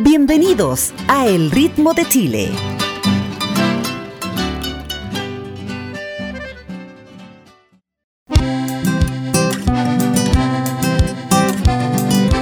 [0.00, 2.50] Bienvenidos a El Ritmo de Chile.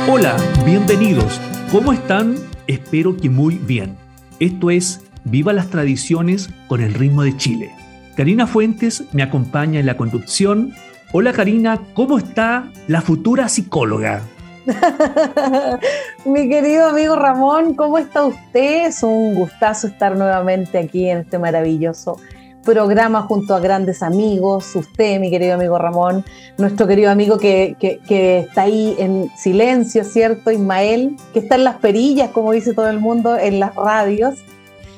[0.06, 1.40] Hola, bienvenidos.
[1.72, 2.36] ¿Cómo están?
[2.66, 3.96] Espero que muy bien.
[4.38, 7.70] Esto es Viva las Tradiciones con el Ritmo de Chile.
[8.18, 10.74] Karina Fuentes me acompaña en la conducción.
[11.12, 14.22] Hola Karina, ¿cómo está la futura psicóloga?
[16.24, 18.86] Mi querido amigo Ramón, ¿cómo está usted?
[18.86, 22.18] Es un gustazo estar nuevamente aquí en este maravilloso
[22.66, 26.24] programa junto a grandes amigos, usted, mi querido amigo Ramón,
[26.58, 27.76] nuestro querido amigo que,
[28.10, 30.50] está ahí en silencio, ¿cierto?
[30.50, 34.34] Ismael, que está en las perillas, como dice todo el mundo, en las radios.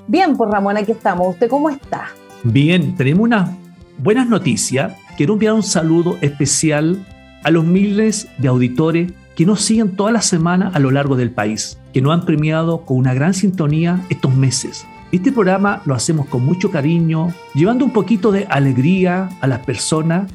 [0.06, 1.28] Bien, pues Ramón, aquí estamos.
[1.34, 2.06] ¿Usted cómo está?
[2.42, 3.50] Bien, tenemos unas
[3.98, 4.94] buenas noticias.
[5.18, 7.04] Quiero enviar un saludo especial
[7.44, 11.30] a los miles de auditores que nos siguen toda la semana a lo largo del
[11.30, 14.84] país, que nos han premiado con una gran sintonía estos meses.
[15.12, 20.28] Este programa lo hacemos con mucho cariño, llevando un poquito de alegría a las personas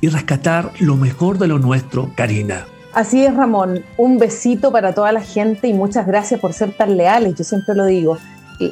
[0.00, 2.64] y rescatar lo mejor de lo nuestro, Karina.
[2.94, 3.84] Así es, Ramón.
[3.98, 7.74] Un besito para toda la gente y muchas gracias por ser tan leales, yo siempre
[7.74, 8.16] lo digo.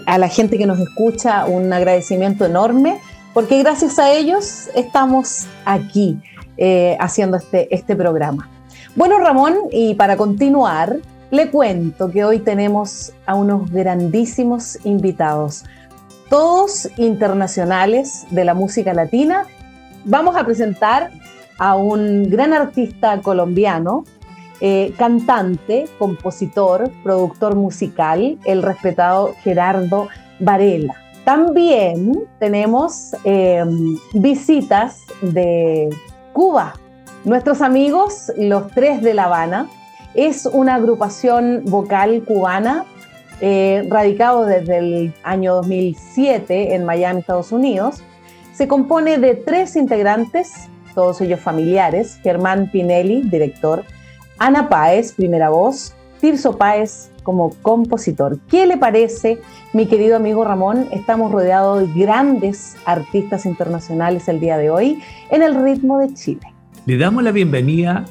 [0.07, 2.97] A la gente que nos escucha, un agradecimiento enorme,
[3.35, 6.17] porque gracias a ellos estamos aquí
[6.57, 8.49] eh, haciendo este, este programa.
[8.97, 10.99] Bueno, Ramón, y para continuar,
[11.31, 15.65] le cuento que hoy tenemos a unos grandísimos invitados,
[16.31, 19.45] todos internacionales de la música latina.
[20.05, 21.11] Vamos a presentar
[21.59, 24.05] a un gran artista colombiano,
[24.61, 30.09] eh, cantante, compositor, productor musical, el respetado Gerardo
[30.41, 30.95] Varela.
[31.25, 33.63] También tenemos eh,
[34.15, 35.91] visitas de
[36.33, 36.75] Cuba,
[37.25, 39.69] Nuestros amigos, los tres de La Habana,
[40.15, 42.85] es una agrupación vocal cubana
[43.41, 48.03] eh, radicado desde el año 2007 en Miami, Estados Unidos.
[48.55, 53.85] Se compone de tres integrantes, todos ellos familiares, Germán Pinelli, director,
[54.39, 58.39] Ana Páez, primera voz, Tirso Páez como compositor.
[58.49, 59.39] ¿Qué le parece,
[59.73, 60.89] mi querido amigo Ramón?
[60.93, 66.58] Estamos rodeados de grandes artistas internacionales el día de hoy en el ritmo de Chile.
[66.89, 68.07] Le damos la bienvenida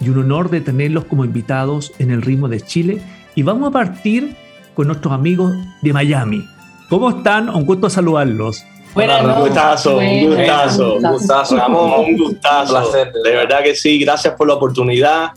[0.00, 3.00] y un honor de tenerlos como invitados en el ritmo de Chile
[3.36, 4.34] y vamos a partir
[4.74, 6.44] con nuestros amigos de Miami.
[6.88, 7.48] ¿Cómo están?
[7.48, 8.64] Un gusto saludarlos.
[8.92, 12.90] Buenas un gustazo, un gustazo, un gustazo, Ramón, un gustazo.
[13.22, 15.28] De verdad que sí, gracias por la oportunidad.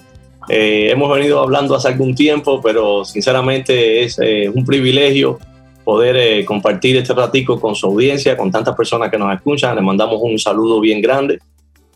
[0.49, 5.37] Eh, hemos venido hablando hace algún tiempo, pero sinceramente es eh, un privilegio
[5.83, 9.75] poder eh, compartir este ratico con su audiencia, con tantas personas que nos escuchan.
[9.75, 11.37] Les mandamos un saludo bien grande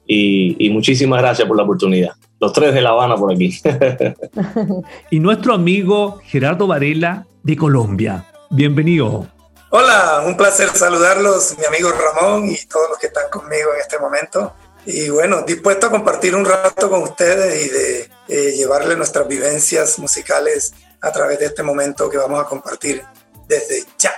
[0.08, 2.14] y, muchísimas gracias por la oportunidad.
[2.40, 3.58] Los tres de La Habana por aquí.
[5.10, 8.26] y nuestro amigo Gerardo Varela de Colombia.
[8.50, 9.28] Bienvenido.
[9.70, 14.00] Hola, un placer saludarlos, mi amigo Ramón y todos los que están conmigo en este
[14.00, 14.54] momento.
[14.86, 19.98] Y bueno, dispuesto a compartir un rato con ustedes y de eh, llevarle nuestras vivencias
[19.98, 23.02] musicales a través de este momento que vamos a compartir
[23.48, 24.12] desde ya.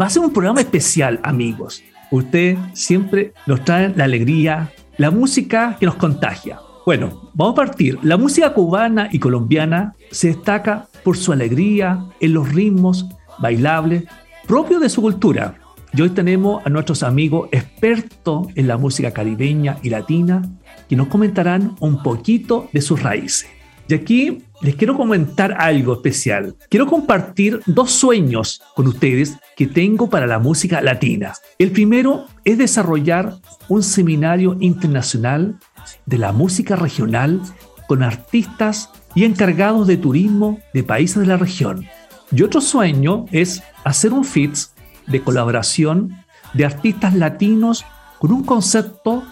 [0.00, 1.82] Va a ser un programa especial, amigos.
[2.10, 6.60] Usted siempre nos trae la alegría, la música que nos contagia.
[6.86, 7.98] Bueno, vamos a partir.
[8.04, 13.08] La música cubana y colombiana se destaca por su alegría en los ritmos
[13.40, 14.04] bailables
[14.46, 15.56] propios de su cultura.
[15.92, 20.40] Y hoy tenemos a nuestros amigos expertos en la música caribeña y latina
[20.88, 23.50] que nos comentarán un poquito de sus raíces.
[23.92, 26.54] Y aquí les quiero comentar algo especial.
[26.70, 31.34] Quiero compartir dos sueños con ustedes que tengo para la música latina.
[31.58, 33.34] El primero es desarrollar
[33.68, 35.58] un seminario internacional
[36.06, 37.42] de la música regional
[37.86, 41.84] con artistas y encargados de turismo de países de la región.
[42.34, 44.72] Y otro sueño es hacer un FITS
[45.06, 46.16] de colaboración
[46.54, 47.84] de artistas latinos
[48.18, 49.22] con un concepto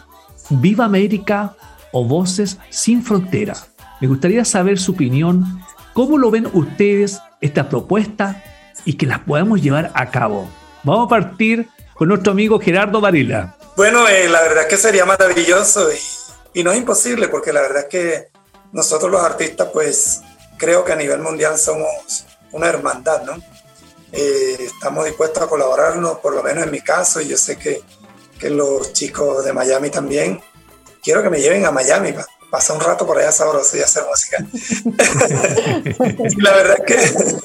[0.51, 1.57] Viva América
[1.93, 3.55] o Voces sin Frontera.
[4.01, 5.63] Me gustaría saber su opinión,
[5.93, 8.43] cómo lo ven ustedes esta propuesta
[8.87, 10.49] y que las podamos llevar a cabo.
[10.85, 13.57] Vamos a partir con nuestro amigo Gerardo Varela.
[13.77, 15.91] Bueno, eh, la verdad es que sería maravilloso
[16.55, 18.29] y, no es imposible porque la verdad es que
[18.73, 20.23] nosotros los artistas pues
[20.57, 23.35] creo que a nivel mundial somos una hermandad, ¿no?
[24.13, 27.83] Eh, estamos dispuestos a colaborarnos, por lo menos en mi caso, y yo sé que,
[28.39, 30.41] que los chicos de Miami también.
[31.03, 34.05] Quiero que me lleven a Miami para pasar un rato por allá sabroso y hacer
[34.09, 34.39] música.
[36.39, 37.37] la verdad es que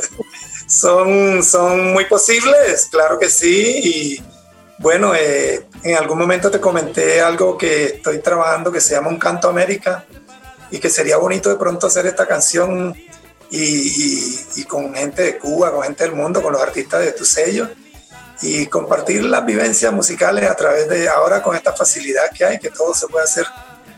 [0.67, 4.23] son, son muy posibles, claro que sí, y
[4.77, 9.19] bueno, eh, en algún momento te comenté algo que estoy trabajando que se llama Un
[9.19, 10.05] Canto América
[10.71, 12.95] y que sería bonito de pronto hacer esta canción
[13.49, 17.69] y, con gente de Cuba, con gente del mundo, con los artistas de tu sello
[18.41, 22.69] y compartir las vivencias musicales a través de ahora con esta facilidad que hay, que
[22.69, 23.45] todo se puede hacer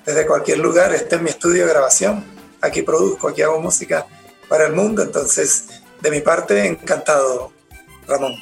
[0.08, 0.94] desde cualquier lugar.
[0.96, 2.24] Este es mi estudio de grabación,
[2.62, 4.08] aquí produzco, aquí hago música
[4.48, 7.52] para el mundo, entonces de mi parte encantado,
[8.08, 8.34] Ramón.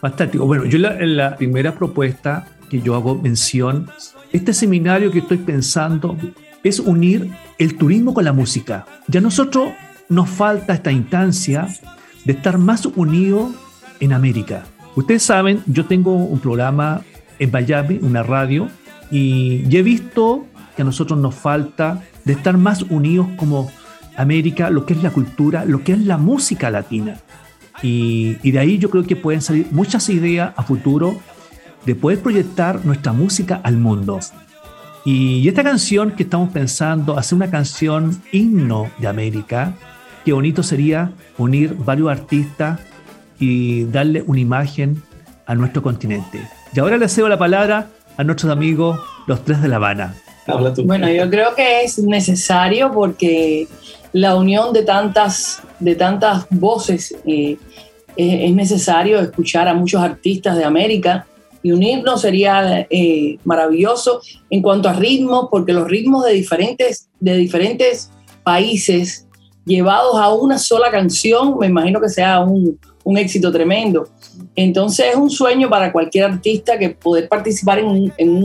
[0.00, 0.44] Fantástico.
[0.44, 3.90] Bueno, yo la primera propuesta que yo hago mención,
[4.32, 6.16] este seminario que estoy pensando
[6.62, 8.86] es unir el turismo con la música.
[9.08, 9.72] Ya nosotros
[10.10, 11.68] nos falta esta instancia
[12.24, 13.52] de estar más unidos
[14.00, 14.64] en América.
[14.94, 17.02] Ustedes saben, yo tengo un programa
[17.38, 18.68] en Miami, una radio,
[19.10, 20.44] y he visto
[20.76, 23.70] que a nosotros nos falta de estar más unidos como
[24.16, 27.16] América, lo que es la cultura, lo que es la música latina.
[27.82, 31.16] Y, y de ahí yo creo que pueden salir muchas ideas a futuro
[31.84, 34.20] de poder proyectar nuestra música al mundo.
[35.04, 39.74] Y esta canción que estamos pensando, hacer una canción himno de América,
[40.24, 42.80] qué bonito sería unir varios artistas
[43.38, 45.00] y darle una imagen
[45.46, 46.40] a nuestro continente.
[46.74, 50.14] Y ahora le cedo la palabra a nuestros amigos, los tres de La Habana.
[50.84, 53.66] Bueno, yo creo que es necesario porque
[54.12, 57.56] la unión de tantas, de tantas voces eh,
[58.16, 61.26] es necesario escuchar a muchos artistas de América
[61.62, 67.36] y unirnos sería eh, maravilloso en cuanto a ritmos, porque los ritmos de diferentes, de
[67.36, 68.10] diferentes
[68.44, 69.26] países
[69.64, 74.08] llevados a una sola canción, me imagino que sea un, un éxito tremendo.
[74.54, 78.44] Entonces es un sueño para cualquier artista que poder participar en, en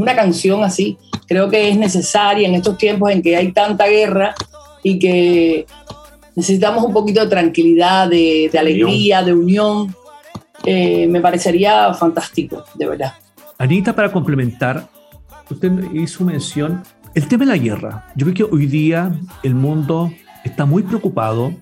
[0.00, 0.98] una canción así.
[1.26, 4.34] Creo que es necesaria en estos tiempos en que hay tanta guerra
[4.82, 5.66] y que
[6.34, 9.94] necesitamos un poquito de tranquilidad, de, de alegría, de unión.
[10.64, 13.14] Eh, me parecería fantástico, de verdad.
[13.58, 14.88] Anita, para complementar,
[15.50, 16.82] usted hizo mención
[17.14, 18.06] el tema de la guerra.
[18.16, 19.12] Yo creo que hoy día
[19.42, 20.12] el mundo
[20.44, 21.52] está muy preocupado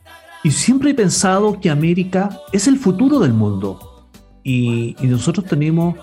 [0.42, 4.08] y siempre he pensado que América es el futuro del mundo
[4.42, 5.94] y, y nosotros tenemos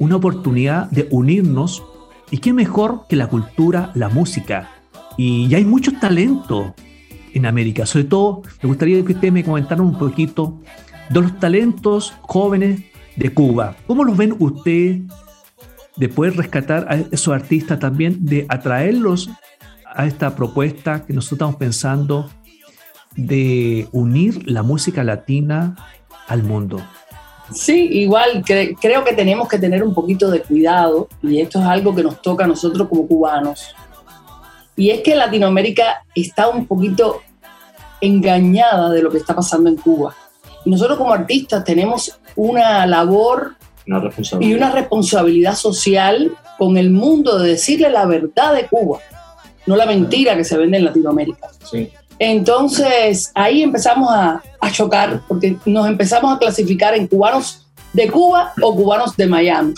[0.00, 1.84] una oportunidad de unirnos
[2.32, 4.70] y qué mejor que la cultura, la música.
[5.16, 6.74] Y, y hay mucho talento
[7.34, 7.86] en América.
[7.86, 10.60] Sobre todo, me gustaría que usted me comentara un poquito
[11.10, 12.80] de los talentos jóvenes
[13.16, 13.76] de Cuba.
[13.86, 15.02] ¿Cómo los ven ustedes
[15.96, 19.28] de poder rescatar a esos artistas también, de atraerlos
[19.84, 22.30] a esta propuesta que nosotros estamos pensando
[23.16, 25.76] de unir la música latina
[26.26, 26.80] al mundo?
[27.52, 31.94] Sí, igual creo que tenemos que tener un poquito de cuidado y esto es algo
[31.94, 33.74] que nos toca a nosotros como cubanos.
[34.76, 37.20] Y es que Latinoamérica está un poquito
[38.00, 40.14] engañada de lo que está pasando en Cuba.
[40.64, 43.56] Y nosotros como artistas tenemos una labor
[44.40, 49.00] y una responsabilidad social con el mundo de decirle la verdad de Cuba,
[49.66, 51.48] no la mentira que se vende en Latinoamérica.
[52.20, 54.40] Entonces ahí empezamos a,
[54.70, 59.74] chocar porque nos empezamos a clasificar en cubanos de Cuba o cubanos de Miami.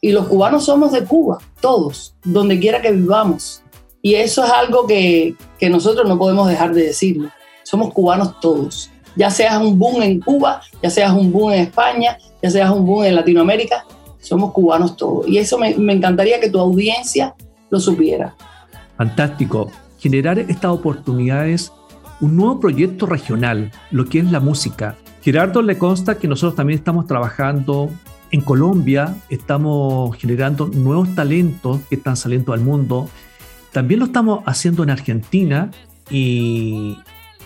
[0.00, 3.62] Y los cubanos somos de Cuba, todos, donde quiera que vivamos.
[4.00, 7.28] Y eso es algo que, que nosotros no podemos dejar de decirlo.
[7.62, 12.18] Somos cubanos todos ya seas un boom en Cuba, ya seas un boom en España,
[12.42, 13.84] ya seas un boom en Latinoamérica,
[14.20, 15.26] somos cubanos todos.
[15.28, 17.34] Y eso me, encantaría que tu audiencia
[17.70, 18.34] lo supiera.
[18.96, 19.70] Fantástico.
[20.02, 21.72] Generar estas oportunidades,
[22.20, 24.96] un nuevo proyecto regional, lo que es la música.
[25.22, 27.88] Gerardo le consta que nosotros también estamos trabajando
[28.32, 33.08] en Colombia, estamos generando nuevos talentos que están saliendo al mundo.
[33.70, 35.70] También lo estamos haciendo en Argentina
[36.10, 36.98] y,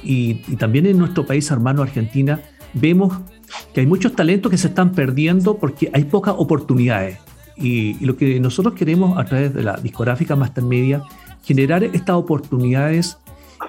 [0.03, 2.41] y, también en nuestro país hermano Argentina
[2.73, 3.19] vemos
[3.75, 7.19] que hay muchos talentos que se están perdiendo porque hay pocas oportunidades.
[7.55, 11.03] Y, lo que nosotros queremos a través de la discográfica Master Media,
[11.47, 13.19] generar estas oportunidades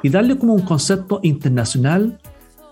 [0.01, 2.19] y darle como un concepto internacional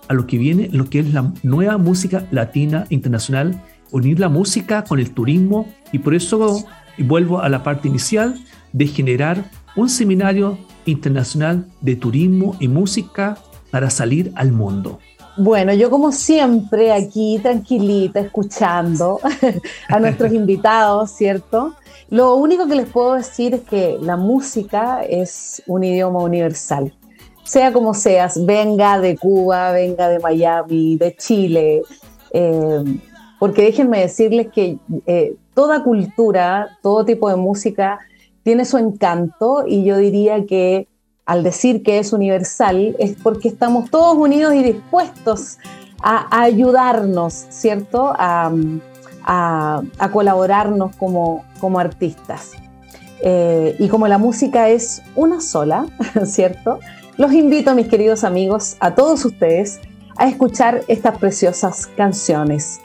[0.08, 4.84] a lo que viene, lo que es la nueva música latina internacional, unir la música
[4.84, 6.66] con el turismo y por eso
[6.98, 8.36] vuelvo a la parte inicial
[8.74, 13.38] de generar un seminario internacional de turismo y música
[13.72, 15.00] para salir al mundo?
[15.38, 19.20] Bueno, yo como siempre aquí tranquilita, escuchando
[19.90, 21.76] a nuestros invitados, ¿cierto?
[22.10, 26.94] Lo único que les puedo decir es que la música es un idioma universal.
[27.44, 31.82] sea como seas, venga de Cuba, venga de Miami, de Chile,
[32.32, 32.84] eh,
[33.40, 38.00] porque déjenme decirles que eh, toda cultura, todo tipo de música
[38.44, 40.88] tiene su encanto y yo diría que
[41.26, 45.58] al decir que es universal es porque estamos todos unidos y dispuestos
[46.02, 48.14] a, ayudarnos, ¿cierto?
[48.18, 48.52] A,
[50.12, 51.44] colaborarnos como,
[51.80, 52.52] artistas.
[53.22, 55.88] Eh, y como la música es una sola,
[56.26, 56.80] ¿cierto?
[57.18, 59.80] Los invito, mis queridos amigos, a todos ustedes,
[60.18, 62.80] a escuchar estas preciosas canciones.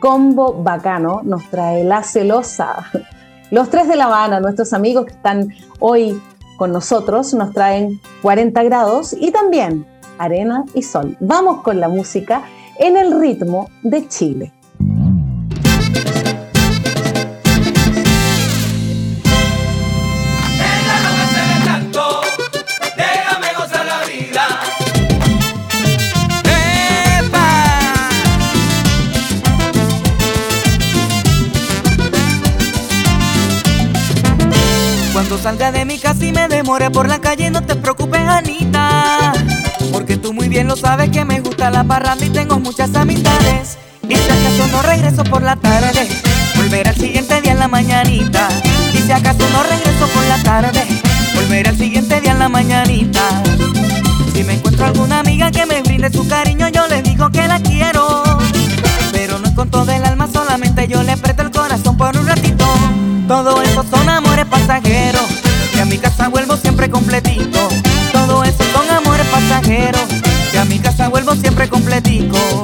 [0.00, 2.90] Combo Bacano nos trae La Celosa.
[3.50, 6.20] Los tres de La Habana, nuestros amigos que están hoy
[6.56, 9.86] con nosotros, nos traen 40 grados y también
[10.18, 11.16] arena y sol.
[11.20, 12.44] Vamos con la música
[12.78, 14.52] en el ritmo de Chile.
[35.34, 39.32] Cuando salga de mi casa y me demore por la calle, no te preocupes, Anita.
[39.90, 43.76] Porque tú muy bien lo sabes que me gusta la parranda y tengo muchas amistades.
[44.08, 46.06] Y si acaso no regreso por la tarde,
[46.54, 48.46] volveré al siguiente día en la mañanita.
[48.92, 50.84] Y si acaso no regreso por la tarde,
[51.34, 53.42] volveré al siguiente día en la mañanita.
[54.32, 57.58] Si me encuentro alguna amiga que me brinde su cariño, yo le digo que la
[57.58, 58.22] quiero.
[59.10, 62.66] Pero no con todo el alma, solamente yo le presto el corazón por un ratito.
[63.26, 64.08] Todo eso son
[68.12, 70.02] Todo eso son amores pasajeros.
[70.52, 72.63] Y a mi casa vuelvo siempre completico.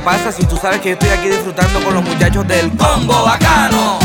[0.00, 1.94] Pero ¿qué es lo que pasa si tú sabes que yo estoy aquí disfrutando con
[1.94, 3.98] los muchachos del combo bacano?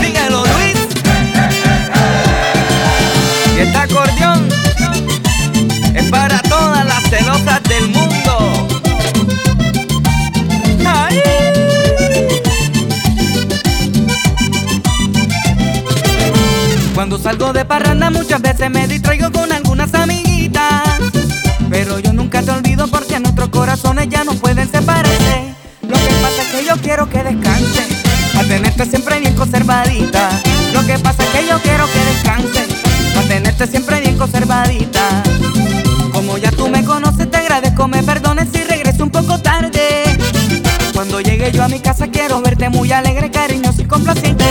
[0.00, 0.76] Síguelo, Luis.
[3.56, 4.48] Y este acordeón
[5.94, 8.64] es para todas las celosas del mundo.
[16.94, 19.30] Cuando salgo de parranda muchas veces me distraigo
[23.44, 25.54] nuestros corazones ya no pueden separarse.
[25.82, 27.84] Lo que pasa es que yo quiero que descanse,
[28.38, 30.30] a tenerte siempre bien conservadita.
[30.72, 32.66] Lo que pasa es que yo quiero que descanse,
[33.18, 35.22] a tenerte siempre bien conservadita.
[36.12, 40.04] Como ya tú me conoces, te agradezco, me perdones si regreso un poco tarde.
[40.94, 44.46] Cuando llegue yo a mi casa quiero verte muy alegre, cariñoso y complaciente.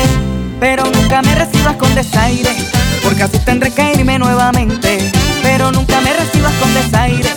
[0.60, 2.56] Pero nunca me recibas con desaire,
[3.04, 5.12] porque así tendré que irme nuevamente.
[5.42, 7.30] Pero nunca me recibas con desaire,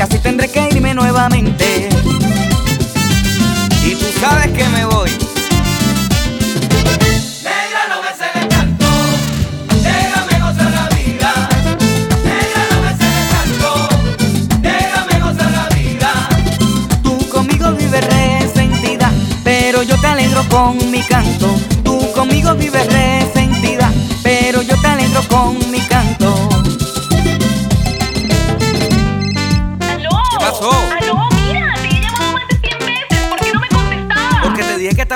[0.00, 1.88] así tendré que irme nuevamente.
[3.84, 5.10] Y tú sabes que me voy.
[19.70, 21.48] pero yo te alegro con mi canto.
[21.84, 23.19] Tú conmigo vives resentida,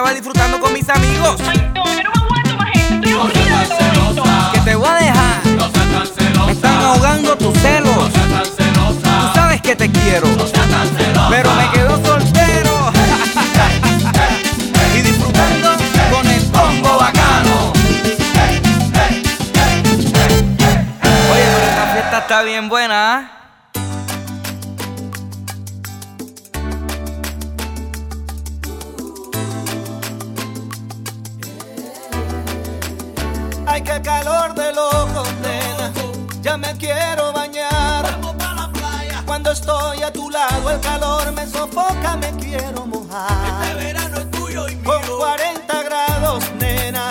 [0.05, 1.37] estaba disfrutando con mis amigos.
[1.49, 2.95] Ay, no, yo no me aguanto más esto.
[2.95, 4.53] Estoy aburrida de todo esto.
[4.53, 5.47] Que te voy a dejar.
[5.47, 6.45] No seas tan celosa.
[6.45, 7.97] Me están ahogando tus celos.
[7.97, 9.21] No seas tan celosa.
[9.21, 10.27] Tú sabes que te quiero.
[10.29, 11.29] No seas tan celosa.
[11.31, 12.93] Pero me quedo soltero.
[14.95, 15.71] y disfrutando
[16.13, 17.73] con el combo bacano.
[21.33, 23.17] Oye, pero esta fiesta está bien buena.
[23.17, 23.44] ¿ah?
[34.05, 35.91] Calor de loco, nena.
[36.43, 38.05] Ya me quiero bañar.
[39.27, 43.63] Cuando estoy a tu lado, el calor me sofoca, me quiero mojar.
[43.63, 44.85] Este verano es tuyo y mío.
[44.85, 47.11] Con 40 grados, nena,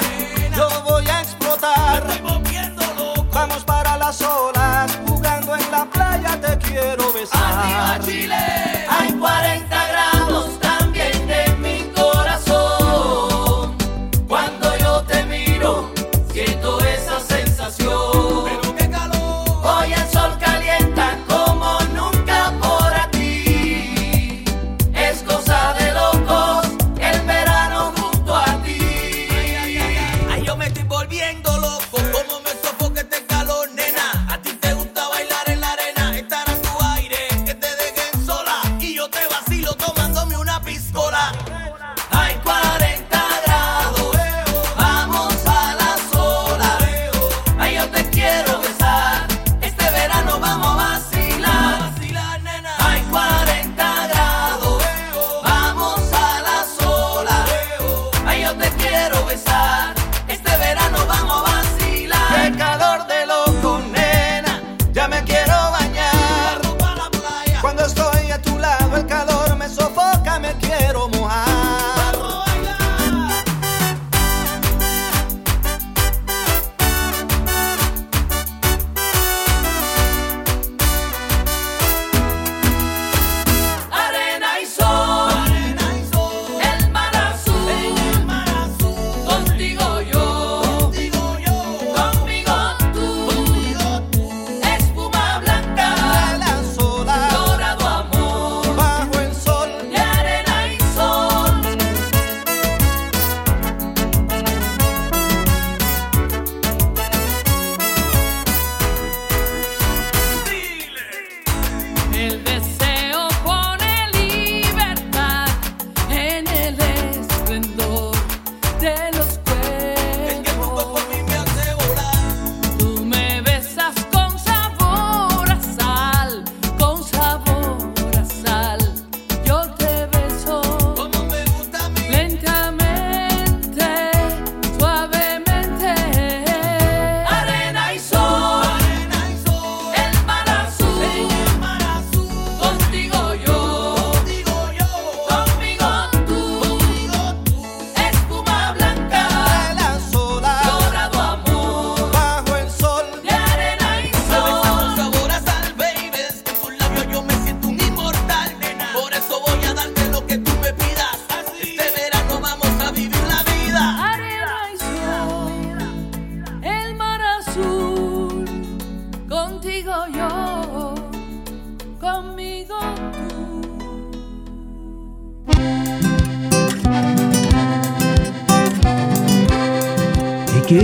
[0.56, 2.04] yo voy a explotar.
[3.34, 8.00] Vamos para las olas, jugando en la playa, te quiero besar.
[8.90, 9.73] Hay 40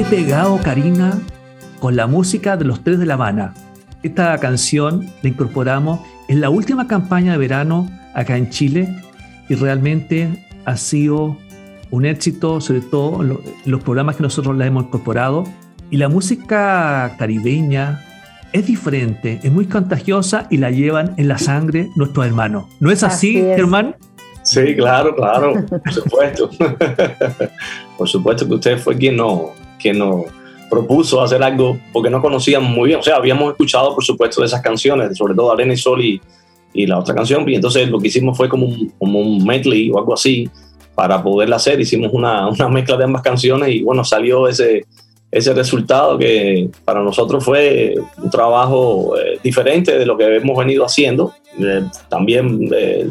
[0.09, 1.19] pegado, Karina,
[1.79, 3.53] con la música de los tres de La Habana.
[4.01, 9.03] Esta canción la incorporamos en la última campaña de verano acá en Chile
[9.49, 11.37] y realmente ha sido
[11.91, 15.43] un éxito, sobre todo en los programas que nosotros la hemos incorporado.
[15.91, 18.03] Y la música caribeña
[18.51, 22.65] es diferente, es muy contagiosa y la llevan en la sangre nuestros hermanos.
[22.79, 23.95] ¿No es así, Germán?
[24.41, 26.49] Sí, claro, claro, por supuesto.
[27.97, 30.25] por supuesto que usted fue quien nos, quien nos
[30.69, 32.99] propuso hacer algo porque no conocían muy bien.
[32.99, 36.21] O sea, habíamos escuchado, por supuesto, de esas canciones, sobre todo Arena y Sol y,
[36.73, 37.47] y la otra canción.
[37.49, 40.49] Y entonces lo que hicimos fue como un, como un medley o algo así
[40.95, 41.79] para poderla hacer.
[41.79, 44.85] Hicimos una, una mezcla de ambas canciones y bueno, salió ese,
[45.31, 50.85] ese resultado que para nosotros fue un trabajo eh, diferente de lo que hemos venido
[50.85, 51.33] haciendo.
[51.59, 53.07] Eh, también, eh,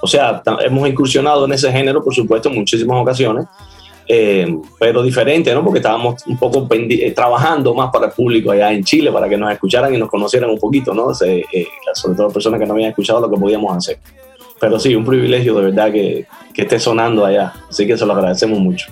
[0.00, 3.46] o sea, hemos incursionado en ese género, por supuesto, en muchísimas ocasiones,
[4.78, 5.62] pero diferente, ¿no?
[5.62, 6.66] Porque estábamos un poco
[7.14, 10.50] trabajando más para el público allá en Chile, para que nos escucharan y nos conocieran
[10.50, 11.12] un poquito, ¿no?
[11.14, 13.98] sobre todo personas que no habían escuchado lo que podíamos hacer.
[14.60, 18.14] Pero sí, un privilegio de verdad que, que esté sonando allá, así que se lo
[18.14, 18.90] agradecemos mucho.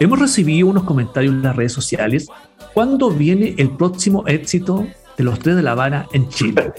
[0.00, 2.28] Hemos recibido unos comentarios en las redes sociales.
[2.72, 6.72] ¿Cuándo viene el próximo éxito de los tres de La Habana en Chile?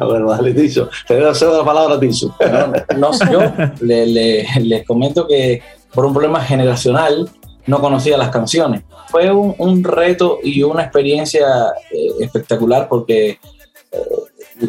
[0.00, 0.90] bueno, dale, Tizo.
[1.08, 2.34] Te a hacer la palabra, Tizo.
[2.98, 3.40] No, no yo
[3.80, 5.62] les comento que
[5.92, 7.30] por un problema generacional
[7.66, 8.82] no conocía las canciones.
[9.08, 11.46] Fue un, reto y una experiencia
[11.90, 13.38] eh, espectacular porque
[13.92, 13.98] eh,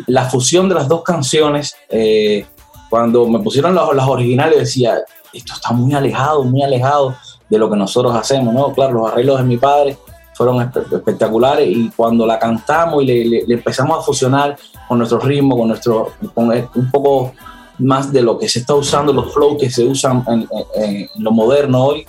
[0.07, 2.45] la fusión de las dos canciones, eh,
[2.89, 4.99] cuando me pusieron las, las originales, decía,
[5.33, 7.15] esto está muy alejado, muy alejado
[7.49, 8.73] de lo que nosotros hacemos, ¿no?
[8.73, 9.97] Claro, los arreglos de mi padre
[10.33, 14.57] fueron espectaculares y cuando la cantamos y le, empezamos a fusionar
[14.87, 17.33] con nuestro ritmo, con nuestro, con un poco
[17.81, 21.85] más de lo que se está usando, los flows que se usan en, lo moderno
[21.85, 22.05] hoy,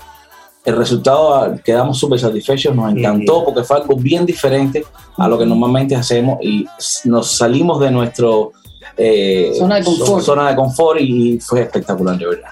[0.65, 4.85] el resultado ah, quedamos súper satisfechos, nos encantó porque fue algo bien diferente
[5.17, 6.67] a lo que normalmente hacemos y
[7.05, 8.53] nos salimos de nuestro
[8.97, 10.23] eh, zona, de confort.
[10.23, 12.51] zona de confort y fue espectacular, de verdad.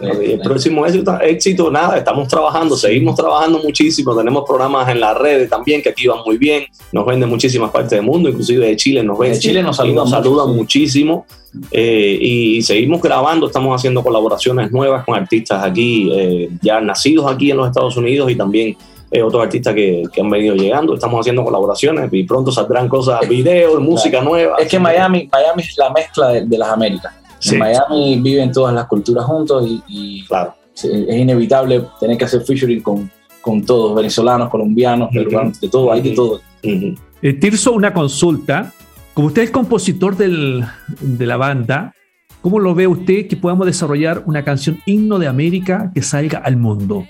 [0.00, 5.50] El próximo éxito, éxito, nada, estamos trabajando, seguimos trabajando muchísimo, tenemos programas en las redes
[5.50, 9.02] también que aquí van muy bien, nos venden muchísimas partes del mundo, inclusive de Chile
[9.02, 9.32] nos ven.
[9.32, 11.26] De Chile nos saludan, nos saludan muchísimo
[11.70, 17.50] eh, y seguimos grabando, estamos haciendo colaboraciones nuevas con artistas aquí, eh, ya nacidos aquí
[17.50, 18.76] en los Estados Unidos y también
[19.10, 20.94] eh, otros artistas que, que, han venido llegando.
[20.94, 24.56] Estamos haciendo colaboraciones y pronto saldrán cosas, videos, música nueva.
[24.58, 27.19] Es que Miami, Miami es la mezcla de las Américas.
[27.44, 30.54] En Miami viven todas las culturas juntos y, claro.
[30.74, 36.02] es inevitable tener que hacer featuring con, con todos, venezolanos, colombianos, peruanos, de todo, hay
[36.02, 36.40] de todo.
[36.62, 38.72] Eh, Tirso, una consulta.
[39.14, 40.64] Como usted es compositor del,
[41.00, 41.94] de la banda,
[42.42, 46.56] ¿cómo lo ve usted que podamos desarrollar una canción himno de América que salga al
[46.56, 47.06] mundo?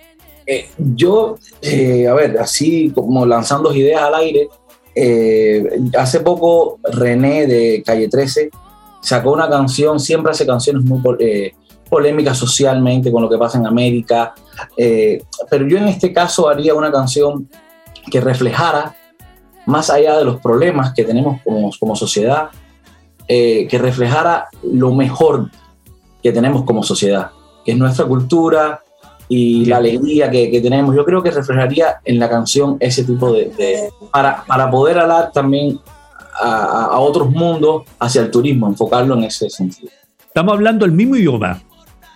[0.46, 4.48] Eh, yo, eh, a ver, así como lanzando ideas al aire,
[5.96, 8.50] hace poco René de Calle 13
[9.00, 11.54] sacó una canción, siempre hace canciones muy eh,
[11.88, 14.34] polémicas socialmente con lo que pasa en América,
[14.76, 17.48] eh, pero yo en este caso haría una canción
[18.10, 18.94] que reflejara,
[19.66, 22.48] más allá de los problemas que tenemos como, como sociedad,
[23.28, 25.50] eh, que reflejara lo mejor
[26.22, 27.30] que tenemos como sociedad,
[27.64, 28.80] que es nuestra cultura
[29.28, 30.94] y la alegría que, que tenemos.
[30.96, 33.50] Yo creo que reflejaría en la canción ese tipo de...
[33.56, 35.78] de para, para poder hablar también
[36.40, 39.90] a, otros mundos hacia el turismo, enfocarlo en ese sentido.
[40.26, 41.60] Estamos hablando el mismo idioma.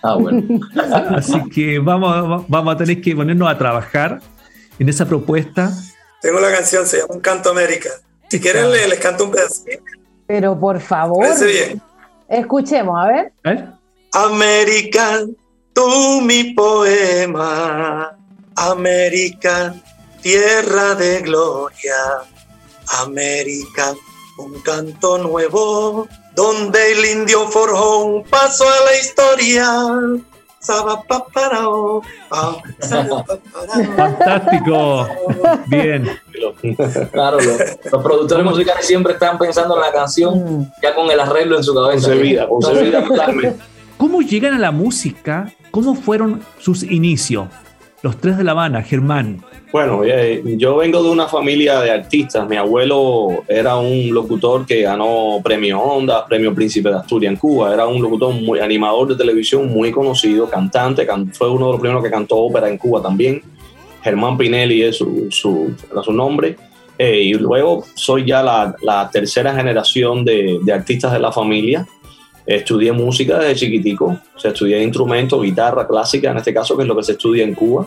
[0.03, 0.59] Ah, bueno.
[1.15, 4.21] Así que vamos, vamos a tener que ponernos a trabajar
[4.79, 5.71] en esa propuesta.
[6.21, 7.89] Tengo la canción, se llama Un Canto América.
[8.29, 9.83] Si quieren, les, canto un pedacito.
[10.27, 11.25] Pero por favor.
[11.45, 11.81] bien.
[12.27, 13.33] Escuchemos, a ver.
[14.11, 15.21] América,
[15.73, 18.17] tú mi poema.
[18.55, 19.75] América,
[20.21, 21.95] tierra de gloria.
[23.03, 23.93] América,
[24.37, 30.21] un canto nuevo, donde el indio forjó un paso a la historia.
[32.31, 32.55] Ah,
[33.95, 35.07] Fantástico.
[35.67, 36.09] Bien.
[37.11, 41.63] Claro, los, productores musicales siempre están pensando en la canción ya con el arreglo en
[41.63, 42.11] su cabeza.
[43.97, 45.51] ¿Cómo llegan a la música?
[45.71, 47.47] ¿Cómo fueron sus inicios?
[48.01, 49.43] Los tres de La Habana, Germán.
[49.75, 52.47] Bueno, yo vengo de una familia de artistas.
[52.47, 57.73] Mi abuelo era un locutor que ganó premio Onda, premio Príncipe de Asturias en Cuba.
[57.73, 61.05] Era un locutor muy animador de televisión, muy conocido, cantante.
[61.33, 63.43] fue uno de los primeros que cantó ópera en Cuba también.
[64.01, 66.55] Germán Pinelli es su, su, su nombre.
[66.97, 71.85] Eh, y luego soy ya la, tercera generación de, de, artistas de la familia.
[72.45, 74.05] Estudié música desde chiquitico.
[74.37, 77.43] O sea, estudié instrumentos, guitarra clásica, en este caso, que es lo que se estudia
[77.43, 77.85] en Cuba.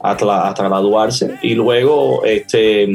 [0.00, 1.38] Hasta, hasta graduarse.
[1.42, 2.88] Y luego, este,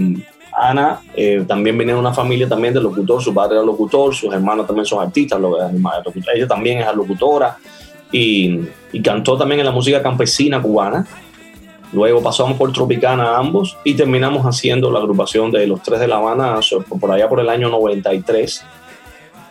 [0.55, 4.33] Ana eh, también viene de una familia también de locutor, su padre era locutor, sus
[4.33, 5.39] hermanos también son artistas,
[6.33, 7.57] ella también es locutora
[8.11, 8.59] y,
[9.03, 11.05] cantó también en la música campesina cubana.
[11.91, 16.17] Luego pasamos por Tropicana ambos y terminamos haciendo la agrupación de los tres de La
[16.17, 16.59] Habana
[16.99, 18.65] por allá por el año 93.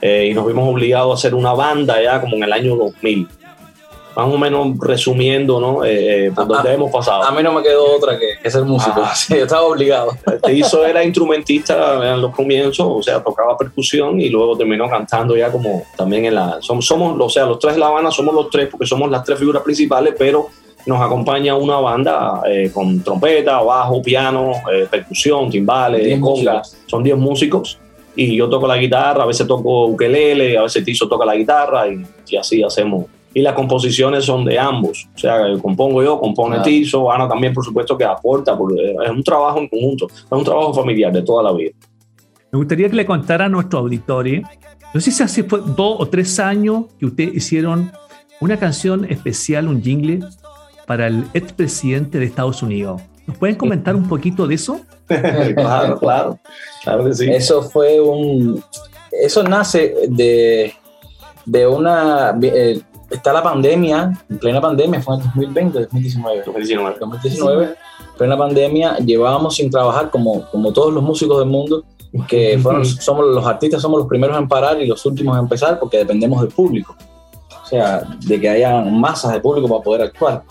[0.01, 3.29] Eh, y nos vimos obligados a hacer una banda ya como en el año 2000
[4.17, 5.85] más o menos resumiendo, ¿no?
[5.85, 7.23] Eh, eh por donde hemos pasado.
[7.23, 9.03] A mí no me quedó otra que, ser músico.
[9.05, 9.13] Ah.
[9.15, 10.13] sí, yo estaba obligado.
[10.53, 15.51] hizo era instrumentista en los comienzos, o sea, tocaba percusión y luego terminó cantando ya
[15.51, 16.59] como también en la.
[16.61, 19.25] Somos, somos o sea, los tres de La Habana somos los tres porque somos las
[19.25, 20.49] tres figuras principales, pero
[20.87, 26.63] nos acompaña una banda eh, con trompeta, bajo, piano, eh, percusión, timbales, conga.
[26.87, 27.79] Son 10 músicos
[28.15, 31.89] y yo toco la guitarra, a veces toco ukelele, a veces Tizo toca la guitarra
[31.89, 35.09] y, y así hacemos y las composiciones son de ambos.
[35.15, 39.23] O sea, compongo yo, compone Tizo, Ana también, por supuesto, que aporta, porque es un
[39.23, 41.71] trabajo en conjunto, es un trabajo familiar de toda la vida.
[42.51, 44.43] Me gustaría que le contara a nuestro auditorio,
[44.93, 47.91] no sé si hace dos o tres años que ustedes hicieron
[48.41, 50.21] una canción especial, un jingle,
[50.87, 53.01] para el expresidente de Estados Unidos.
[53.27, 54.81] ¿Nos pueden comentar un poquito de eso?
[55.07, 56.39] claro, claro,
[56.83, 57.31] claro que sí.
[57.31, 58.63] Eso fue un...
[59.11, 60.75] Eso nace de,
[61.47, 62.37] de una...
[62.43, 62.83] Eh,
[63.13, 66.43] está la pandemia, en plena pandemia, fue en 2020, 2019.
[66.45, 66.97] 2019.
[66.99, 67.75] 2019,
[68.17, 71.85] plena pandemia, llevábamos sin trabajar como, como todos los músicos del mundo,
[72.29, 75.79] que fueron, somos los artistas, somos los primeros en parar y los últimos en empezar
[75.79, 76.97] porque dependemos del público.
[77.63, 80.43] O sea, de que haya masas de público para poder actuar.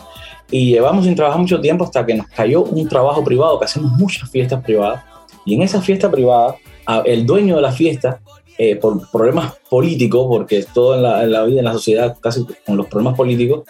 [0.49, 3.91] Y llevamos sin trabajar mucho tiempo hasta que nos cayó un trabajo privado, que hacemos
[3.91, 5.03] muchas fiestas privadas.
[5.45, 6.55] Y en esa fiesta privada,
[7.05, 8.19] el dueño de la fiesta
[8.57, 12.87] eh, por problemas políticos, porque todo en la, vida, en la sociedad, casi con los
[12.87, 13.63] problemas políticos,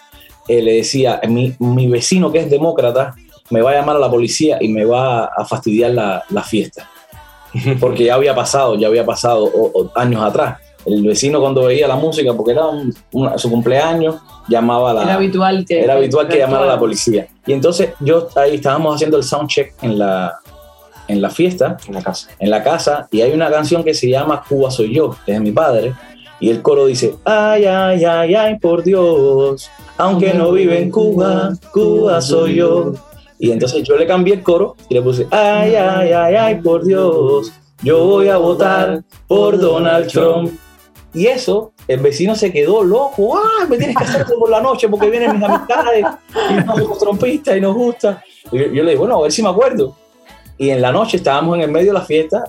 [0.48, 3.16] eh, le decía, mi, mi, vecino que es demócrata
[3.52, 6.90] me va a llamar a la policía y me va a fastidiar la, la fiesta.
[7.80, 9.52] Porque ya había pasado, ya había pasado
[9.96, 10.58] años atrás.
[10.86, 12.64] El vecino cuando veía la música, porque era
[13.38, 14.16] su cumpleaños,
[14.48, 15.04] llamaba a la...
[15.04, 15.80] Era habitual que...
[15.80, 17.28] Era habitual que llamara a la policía.
[17.46, 20.41] Y entonces yo ahí estábamos haciendo el soundcheck en la,
[21.12, 24.10] en la fiesta, en la casa, en la casa, y hay una canción que se
[24.10, 25.94] llama Cuba soy yo, que es de mi padre,
[26.40, 31.54] y el coro dice, ay, ay, ay, ay, por Dios, aunque no vive en Cuba,
[31.72, 32.94] Cuba soy yo.
[33.38, 36.84] Y entonces yo le cambié el coro y le puse, ay, ay, ay, ay, por
[36.84, 37.52] Dios,
[37.84, 40.52] yo voy a votar por Donald Trump.
[41.14, 43.68] Y eso, el vecino se quedó loco, ¡ah!
[43.70, 46.06] Me tienes que hacer por la noche porque vienen mis amistades
[46.50, 48.24] y somos trompistas y nos gusta.
[48.52, 49.96] Y yo, yo le digo, bueno, a ver si me acuerdo
[50.62, 52.44] y en la noche estábamos en el medio de la fiesta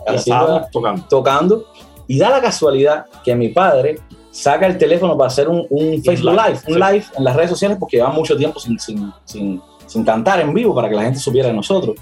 [0.70, 1.06] tocando.
[1.08, 1.64] tocando.
[2.06, 5.66] y da la casualidad que mi padre saca el teléfono para hacer un,
[6.04, 9.62] Facebook Live, un live en las redes sociales porque lleva mucho tiempo sin, sin, sin,
[9.86, 11.96] sin, cantar en vivo para que la gente supiera de nosotros.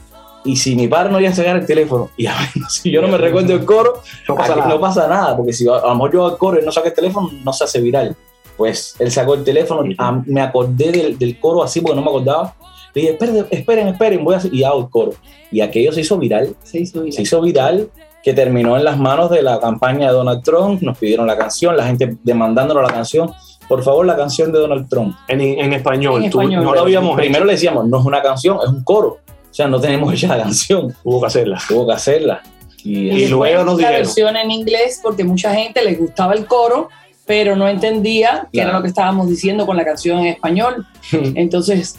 [0.45, 3.01] Y si mi padre no iba a sacar el teléfono, y a ver, si yo
[3.03, 4.35] no me recuerdo el coro, no
[4.81, 5.37] pasa, nada.
[5.37, 7.63] porque si a, lo mejor yo al coro y no saca el teléfono, no se
[7.63, 8.17] hace viral.
[8.57, 9.85] Pues él sacó el teléfono,
[10.27, 12.53] me acordé del, del, coro así porque no me acordaba,
[12.95, 15.13] le dije, esperen, esperen, esperen, voy a hacer, y hago el coro.
[15.51, 16.55] Y aquello se hizo viral.
[16.63, 17.13] Se hizo viral.
[17.13, 17.91] Se hizo viral
[18.23, 21.77] que terminó en las manos de la campaña de Donald Trump, nos pidieron la canción,
[21.77, 23.33] la gente demandándonos la canción,
[23.69, 25.17] por favor la canción de Donald Trump.
[25.29, 28.85] En, en español, no lo habíamos Primero le decíamos, no es una canción, es un
[28.85, 29.19] coro.
[29.51, 30.95] O sea, no tenemos ya la canción.
[31.03, 31.59] Hubo que hacerla.
[31.71, 32.43] Hubo que hacerla.
[32.83, 33.93] Y, luego nos dijeron.
[33.93, 36.89] La versión en inglés porque mucha gente les gustaba el coro,
[37.27, 40.87] pero no entendía qué era lo que estábamos diciendo con la canción en español.
[41.13, 41.99] Entonces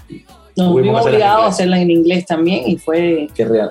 [0.55, 3.27] nos vimos obligados a hacerla en inglés también y fue,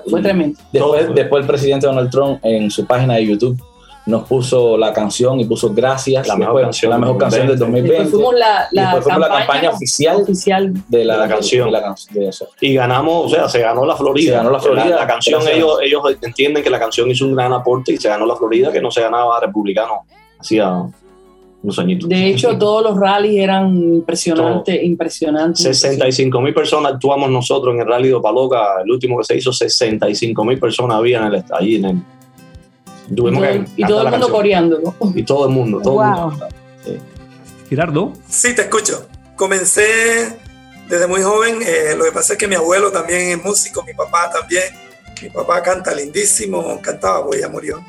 [0.09, 0.59] fue tremendo.
[0.71, 3.61] Después, después el presidente Donald Trump en su página de YouTube
[4.05, 6.27] nos puso la canción y puso gracias.
[6.27, 7.89] La mejor canción, la mejor canción del 2020.
[7.89, 11.69] Después fuimos la, la, campaña, la campaña, oficial, oficial de, la, canción.
[12.59, 14.31] y ganamos, o sea, se ganó la Florida.
[14.31, 14.89] Se ganó la Florida.
[14.89, 18.25] La, canción, ellos, ellos entienden que la canción hizo un gran aporte y se ganó
[18.25, 20.05] la Florida, que no se ganaba republicano.
[20.39, 20.83] Hacía
[21.63, 25.63] de hecho, todos los rallies eran impresionantes, impresionantes.
[25.63, 29.53] 65 mil personas actuamos nosotros en el rally de Paloca, el último que se hizo,
[29.53, 32.01] 65 mil personas había en el, allí en el...
[33.77, 34.95] y todo, el mundo coreando.
[35.15, 36.47] Y todo el mundo, todo el mundo.
[37.69, 38.13] Gerardo.
[38.27, 39.07] Sí, te escucho.
[39.35, 40.37] Comencé
[40.89, 43.93] desde muy joven, eh, lo que pasa es que mi abuelo también es músico, mi
[43.93, 44.63] papá también.
[45.21, 47.81] Mi papá canta lindísimo, cantaba, pues ya murió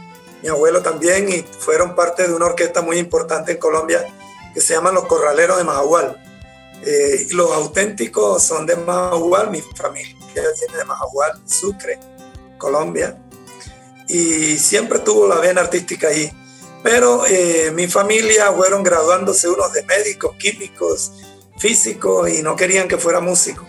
[0.43, 4.05] mi abuelo también, y fueron parte de una orquesta muy importante en Colombia
[4.53, 6.21] que se llaman Los Corraleros de Majagual.
[6.85, 11.99] Eh, los auténticos son de Majagual, mi familia viene de Majagual, Sucre,
[12.59, 13.17] Colombia,
[14.09, 16.31] y siempre tuvo la vena artística ahí.
[16.83, 21.13] Pero eh, mi familia fueron graduándose unos de médicos, químicos,
[21.57, 23.65] físicos, y no querían que fuera músico.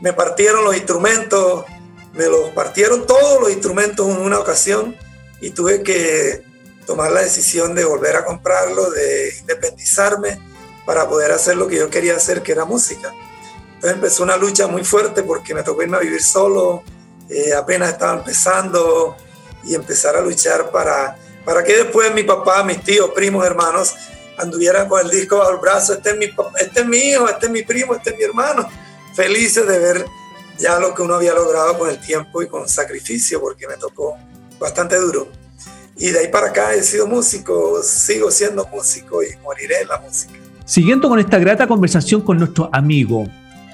[0.00, 1.64] me partieron los instrumentos,
[2.12, 4.96] me los partieron todos los instrumentos en una ocasión
[5.44, 6.42] y tuve que
[6.86, 10.38] tomar la decisión de volver a comprarlo, de independizarme
[10.86, 13.12] para poder hacer lo que yo quería hacer, que era música.
[13.74, 16.82] Entonces empezó una lucha muy fuerte porque me tocó irme a vivir solo,
[17.28, 19.18] eh, apenas estaba empezando
[19.64, 23.94] y empezar a luchar para, para que después mi papá, mis tíos, primos, hermanos
[24.38, 26.24] anduvieran con el disco bajo el brazo, este es mi,
[26.58, 28.66] este es mi este es mi primo, este es mi hermano,
[29.14, 30.06] felices de ver
[30.58, 34.16] ya lo que uno había logrado con el tiempo y con sacrificio, porque me tocó
[34.64, 35.28] bastante duro.
[35.96, 39.98] Y de ahí para acá he sido músico, sigo siendo músico y moriré en la
[40.00, 40.32] música.
[40.64, 43.26] Siguiendo con esta grata conversación con nuestro amigo,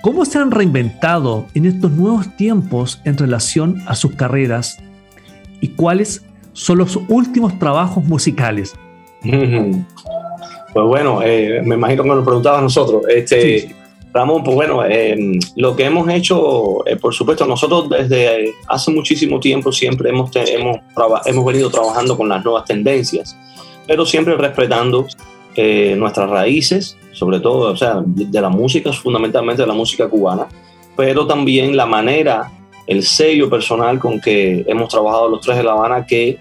[0.02, 4.78] ¿cómo se han reinventado en estos nuevos tiempos en relación a sus carreras
[5.60, 6.22] y cuáles
[6.52, 8.74] son los últimos trabajos musicales?
[10.72, 13.02] Pues bueno, eh, me imagino que nos lo preguntaba a nosotros.
[13.08, 13.74] Este,
[14.12, 19.38] Ramón, pues bueno, eh, lo que hemos hecho, eh, por supuesto, nosotros desde hace muchísimo
[19.38, 20.78] tiempo siempre hemos, hemos,
[21.26, 23.36] hemos venido trabajando con las nuevas tendencias,
[23.86, 25.06] pero siempre respetando
[25.54, 30.48] eh, nuestras raíces, sobre todo, o sea, de la música, fundamentalmente de la música cubana,
[30.96, 32.50] pero también la manera,
[32.88, 36.38] el sello personal con que hemos trabajado los tres de La Habana, que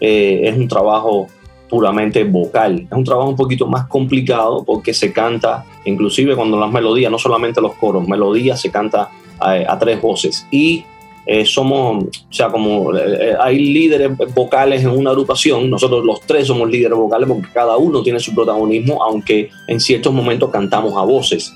[0.00, 1.28] es un trabajo
[1.74, 2.86] puramente vocal.
[2.88, 7.18] Es un trabajo un poquito más complicado porque se canta, inclusive cuando las melodías, no
[7.18, 9.10] solamente los coros, melodías se canta
[9.40, 10.46] a, tres voces.
[10.52, 10.84] Y
[11.26, 16.46] eh, somos, o sea, como eh, hay líderes vocales en una agrupación, nosotros los tres
[16.46, 21.02] somos líderes vocales porque cada uno tiene su protagonismo, aunque en ciertos momentos cantamos a
[21.02, 21.52] voces.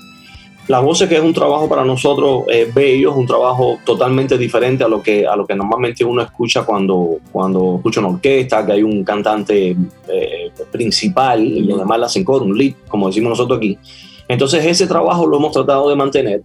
[0.69, 4.83] Las voces que es un trabajo para nosotros eh, bello, es un trabajo totalmente diferente
[4.83, 8.73] a lo que, a lo que normalmente uno escucha cuando, cuando escucha una orquesta, que
[8.73, 9.75] hay un cantante
[10.07, 13.79] eh, principal y los demás la hacen con un lead, como decimos nosotros aquí.
[14.27, 16.43] Entonces ese trabajo lo hemos tratado de mantener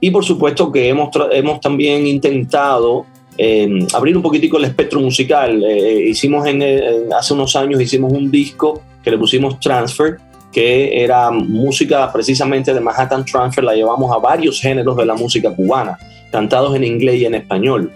[0.00, 3.04] y por supuesto que hemos, hemos también intentado
[3.36, 5.62] em, abrir un poquitico el espectro musical.
[5.62, 10.16] Eh, hicimos en, hace unos años hicimos un disco que le pusimos Transfer,
[10.56, 15.54] que era música precisamente de Manhattan Transfer, la llevamos a varios géneros de la música
[15.54, 15.98] cubana,
[16.32, 17.92] cantados en inglés y en español.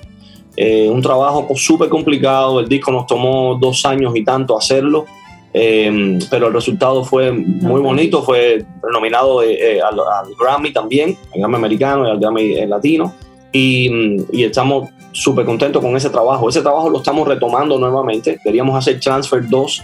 [0.58, 5.06] Eh, un trabajo súper complicado, el disco nos tomó dos años y tanto hacerlo,
[5.54, 9.96] eh, pero el resultado fue muy bonito, fue nominado eh, al,
[10.38, 13.14] Grammy también, al Grammy americano y al Grammy latino,
[13.52, 13.90] y,
[14.32, 16.50] y estamos súper contentos con ese trabajo.
[16.50, 19.82] Ese trabajo lo estamos retomando nuevamente, queríamos hacer Transfer 2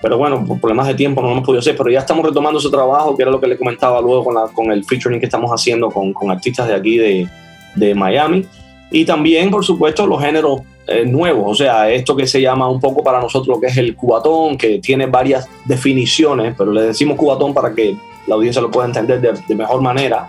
[0.00, 2.58] pero bueno, por problemas de tiempo no lo hemos podido hacer, pero ya estamos retomando
[2.58, 5.26] ese trabajo, que era lo que le comentaba luego con, la, con el featuring que
[5.26, 7.28] estamos haciendo con, con artistas de aquí de,
[7.74, 8.44] de, Miami.
[8.90, 12.80] Y también, por supuesto, los géneros eh, nuevos, o sea, esto que se llama un
[12.80, 17.16] poco para nosotros lo que es el cubatón, que tiene varias definiciones, pero le decimos
[17.16, 20.28] cubatón para que la audiencia lo pueda entender de, de mejor manera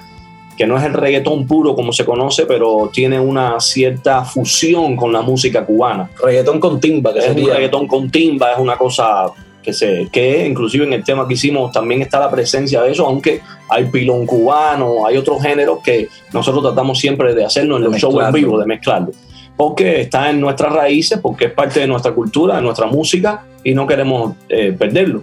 [0.58, 5.14] que no es el reggaetón puro como se conoce, pero tiene una cierta fusión con
[5.14, 6.10] la música cubana.
[6.22, 9.32] Reggaetón con timba, que es un reggaetón con timba, es una cosa
[9.64, 13.06] que, se, que inclusive en el tema que hicimos también está la presencia de eso,
[13.06, 17.96] aunque hay pilón cubano, hay otros géneros que nosotros tratamos siempre de hacerlo en los
[17.98, 19.12] shows en vivo, de mezclarlo,
[19.56, 23.74] porque está en nuestras raíces, porque es parte de nuestra cultura, de nuestra música y
[23.74, 25.22] no queremos eh, perderlo.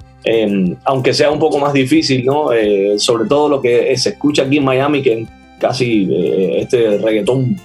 [0.84, 2.52] aunque sea un poco más difícil, ¿no?
[2.52, 6.98] Eh, sobre todo lo que se escucha aquí en Miami, que es casi eh, este
[6.98, 7.56] reggaetón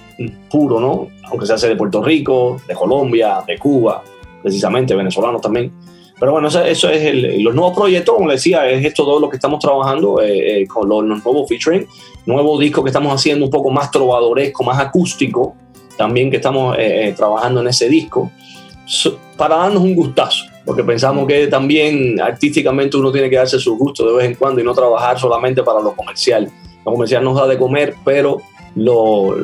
[0.50, 1.08] puro, ¿no?
[1.24, 4.02] Aunque se hace de Puerto Rico, de Colombia, de Cuba,
[4.42, 5.70] precisamente, venezolanos también.
[6.20, 9.30] Pero bueno, eso, es el, los nuevos proyectos, como les decía, es esto todo lo
[9.30, 11.86] que estamos trabajando eh, eh, con los, nuevos featuring,
[12.26, 15.54] nuevo disco que estamos haciendo un poco más trovadoresco, más acústico,
[15.96, 18.30] también que estamos eh, trabajando en ese disco,
[19.38, 24.06] para darnos un gustazo, porque pensamos que también artísticamente uno tiene que darse su gusto
[24.06, 26.50] de vez en cuando y no trabajar solamente para lo comercial.
[26.84, 28.42] Lo comercial nos da de comer, pero
[28.76, 29.36] lo,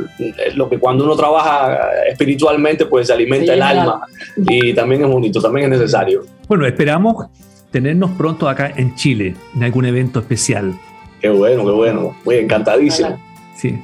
[0.55, 5.41] lo, que cuando uno trabaja espiritualmente, pues se alimenta el alma y también es bonito,
[5.41, 6.25] también es necesario.
[6.49, 7.27] Bueno, esperamos
[7.71, 10.79] tenernos pronto acá en Chile, en algún evento especial.
[11.21, 13.21] Qué bueno, qué bueno, muy encantadísimo.
[13.57, 13.79] Sí.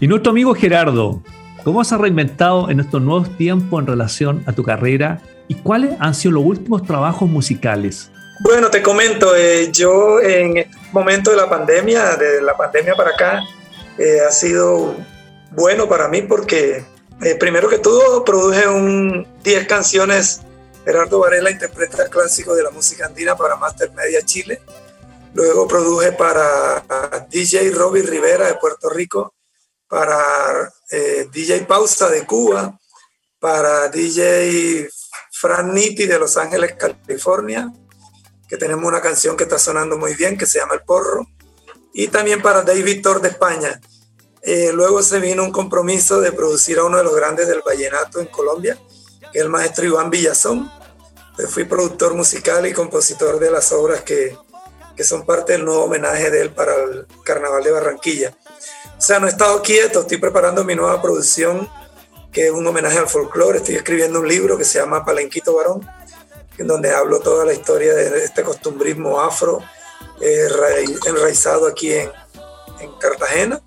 [0.00, 1.22] Y nuestro amigo Gerardo,
[1.64, 5.90] ¿cómo se ha reinventado en estos nuevos tiempos en relación a tu carrera y cuáles
[5.98, 8.10] han sido los últimos trabajos musicales?
[8.40, 13.10] Bueno, te comento, eh, yo en este momento de la pandemia, de la pandemia para
[13.10, 13.42] acá,
[13.98, 14.96] eh, ha sido
[15.50, 16.84] bueno para mí porque
[17.20, 20.42] eh, primero que todo produje un 10 canciones.
[20.84, 24.62] Gerardo Varela interpreta el clásico de la música andina para Master Media Chile.
[25.34, 26.82] Luego produje para
[27.28, 29.34] DJ Robbie Rivera de Puerto Rico,
[29.86, 32.78] para eh, DJ Pausa de Cuba,
[33.38, 34.88] para DJ
[35.32, 37.70] Fran Nitti de Los Ángeles, California,
[38.48, 41.26] que tenemos una canción que está sonando muy bien que se llama El Porro
[41.92, 43.80] y también para David Thor de España.
[44.42, 48.20] Eh, luego se vino un compromiso de producir a uno de los grandes del vallenato
[48.20, 48.78] en Colombia,
[49.32, 50.70] el maestro Iván Villazón.
[51.48, 54.36] fui productor musical y compositor de las obras que,
[54.96, 58.36] que son parte del nuevo homenaje de él para el Carnaval de Barranquilla.
[58.96, 61.68] O sea, no he estado quieto, estoy preparando mi nueva producción,
[62.32, 63.58] que es un homenaje al folclore.
[63.58, 65.88] Estoy escribiendo un libro que se llama Palenquito Varón,
[66.56, 69.62] en donde hablo toda la historia de este costumbrismo afro
[70.20, 70.48] eh,
[71.06, 72.10] enraizado aquí en,
[72.80, 73.62] en Cartagena.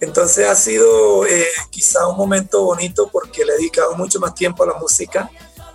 [0.00, 4.62] Entonces ha sido eh, quizá un momento bonito porque le he dedicado mucho más tiempo
[4.62, 5.30] a la música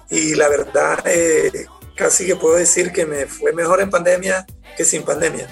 [0.10, 1.66] y la verdad eh,
[1.96, 4.46] casi que puedo decir que me fue mejor en pandemia
[4.78, 5.48] que sin pandemia.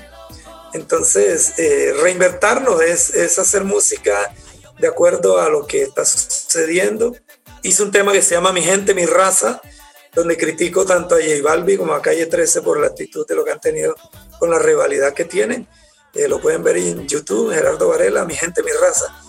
[0.74, 4.34] Entonces eh, reinvertirnos es, es, hacer música
[4.80, 7.16] de acuerdo a lo que está sucediendo.
[7.64, 9.62] Hice un tema que se llama Mi gente, mi raza,
[10.18, 13.46] donde critico tanto a J Balbi como a Calle 13 por la actitud de lo
[13.46, 13.96] que han tenido
[14.40, 15.68] con la rivalidad que tienen
[16.18, 19.06] eh, lo pueden ver en YouTube, Gerardo Varela, mi gente, mi raza.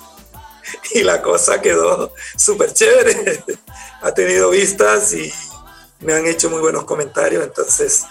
[0.92, 3.42] Y la cosa quedó súper chévere.
[4.03, 5.33] ha tenido vistas y
[6.01, 7.44] me han hecho muy buenos comentarios.
[7.44, 8.05] Entonces,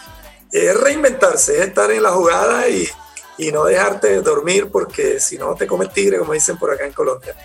[0.51, 2.87] es reinventarse, es estar en la jugada y,
[3.39, 6.85] y no dejarte dormir porque si no te come el tigre, como dicen por acá
[6.85, 7.35] en Colombia.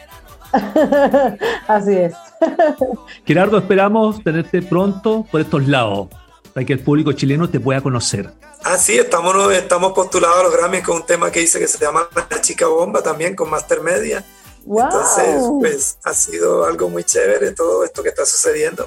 [1.69, 2.15] Así es.
[3.27, 6.09] Gerardo, esperamos tenerte pronto por estos lados
[6.53, 8.33] para que el público chileno te pueda conocer.
[8.65, 11.79] Ah, sí, estamos, estamos postulados a los Grammys con un tema que dice que se
[11.79, 14.25] llama La Chica Bomba también con Master Media.
[14.65, 18.87] Entonces, pues ha sido algo muy chévere todo esto que está sucediendo.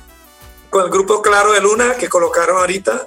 [0.69, 3.05] Con el grupo Claro de Luna que colocaron ahorita,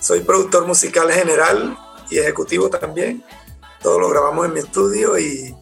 [0.00, 1.76] soy productor musical general
[2.10, 3.24] y ejecutivo también.
[3.82, 5.54] Todo lo grabamos en mi estudio y,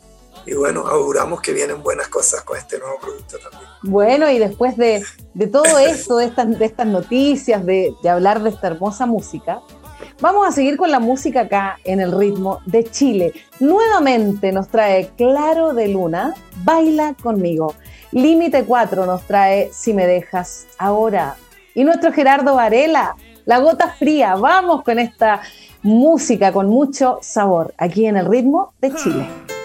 [0.47, 3.71] y bueno, auguramos que vienen buenas cosas con este nuevo producto también.
[3.83, 8.43] Bueno, y después de, de todo esto, de estas, de estas noticias, de, de hablar
[8.43, 9.61] de esta hermosa música,
[10.21, 13.33] Vamos a seguir con la música acá en el ritmo de Chile.
[13.61, 16.35] Nuevamente nos trae Claro de Luna,
[16.65, 17.75] Baila conmigo.
[18.13, 21.37] Límite 4 nos trae Si me dejas ahora.
[21.75, 24.37] Y nuestro Gerardo Varela, La Gota Fría.
[24.37, 25.43] Vamos con esta
[25.83, 29.29] música con mucho sabor aquí en el ritmo de Chile.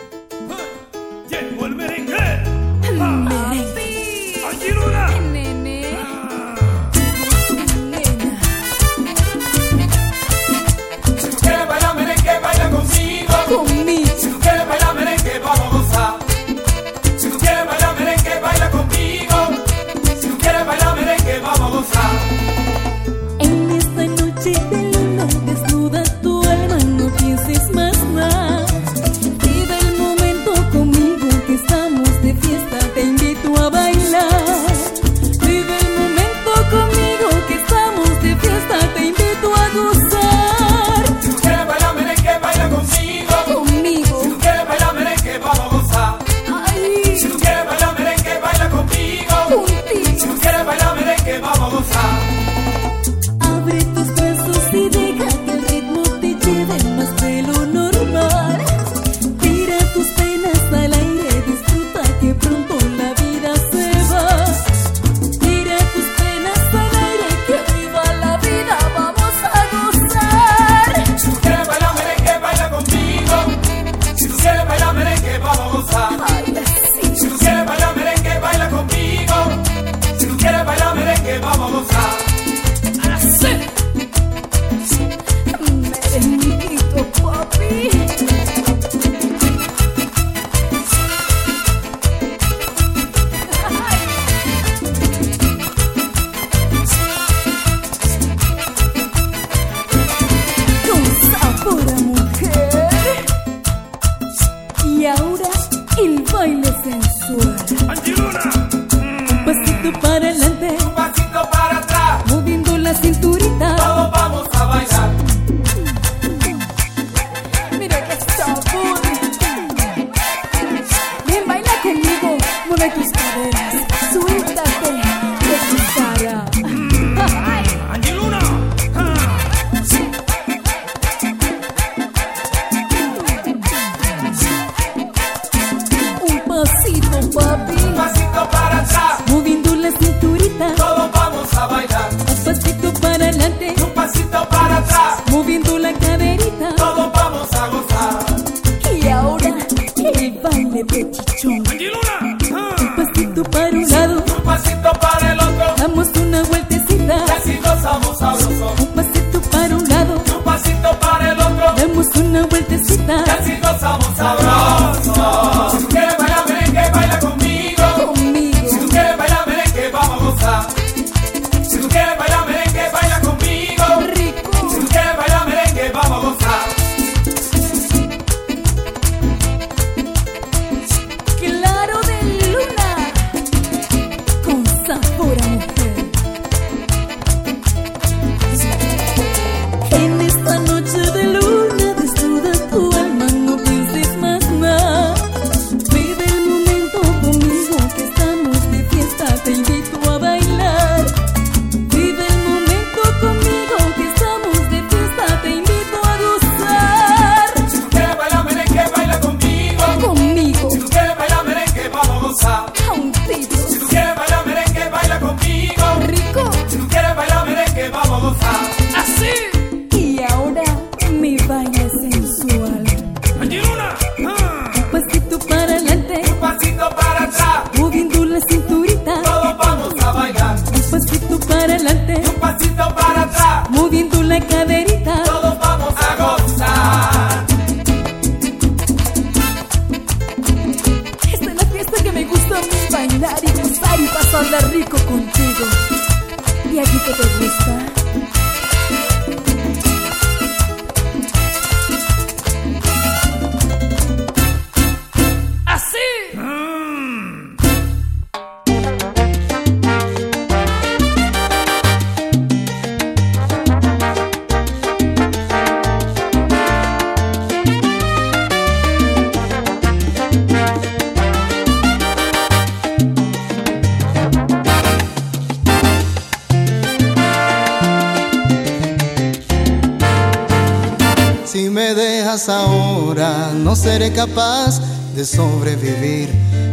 [285.21, 286.29] de sobrevivir.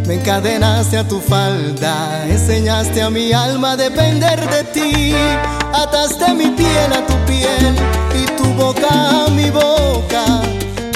[0.06, 5.14] Me encadenaste a tu falda, enseñaste a mi alma a depender de ti.
[5.74, 7.74] Ataste mi piel a tu piel
[8.20, 10.24] y tu boca a mi boca.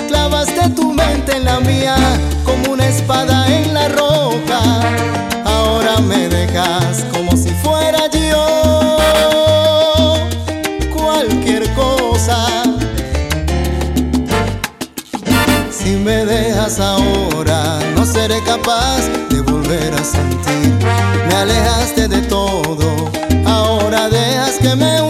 [0.08, 1.96] Clavaste tu mente en la mía
[2.42, 4.60] como una espada en la roca.
[5.44, 9.76] Ahora me dejas como si fuera yo.
[10.96, 12.62] Cualquier cosa
[16.02, 17.31] me dejas ahora,
[18.22, 20.68] seré capaz de volver a sentir.
[21.26, 23.10] Me alejaste de todo,
[23.44, 25.01] ahora dejas que me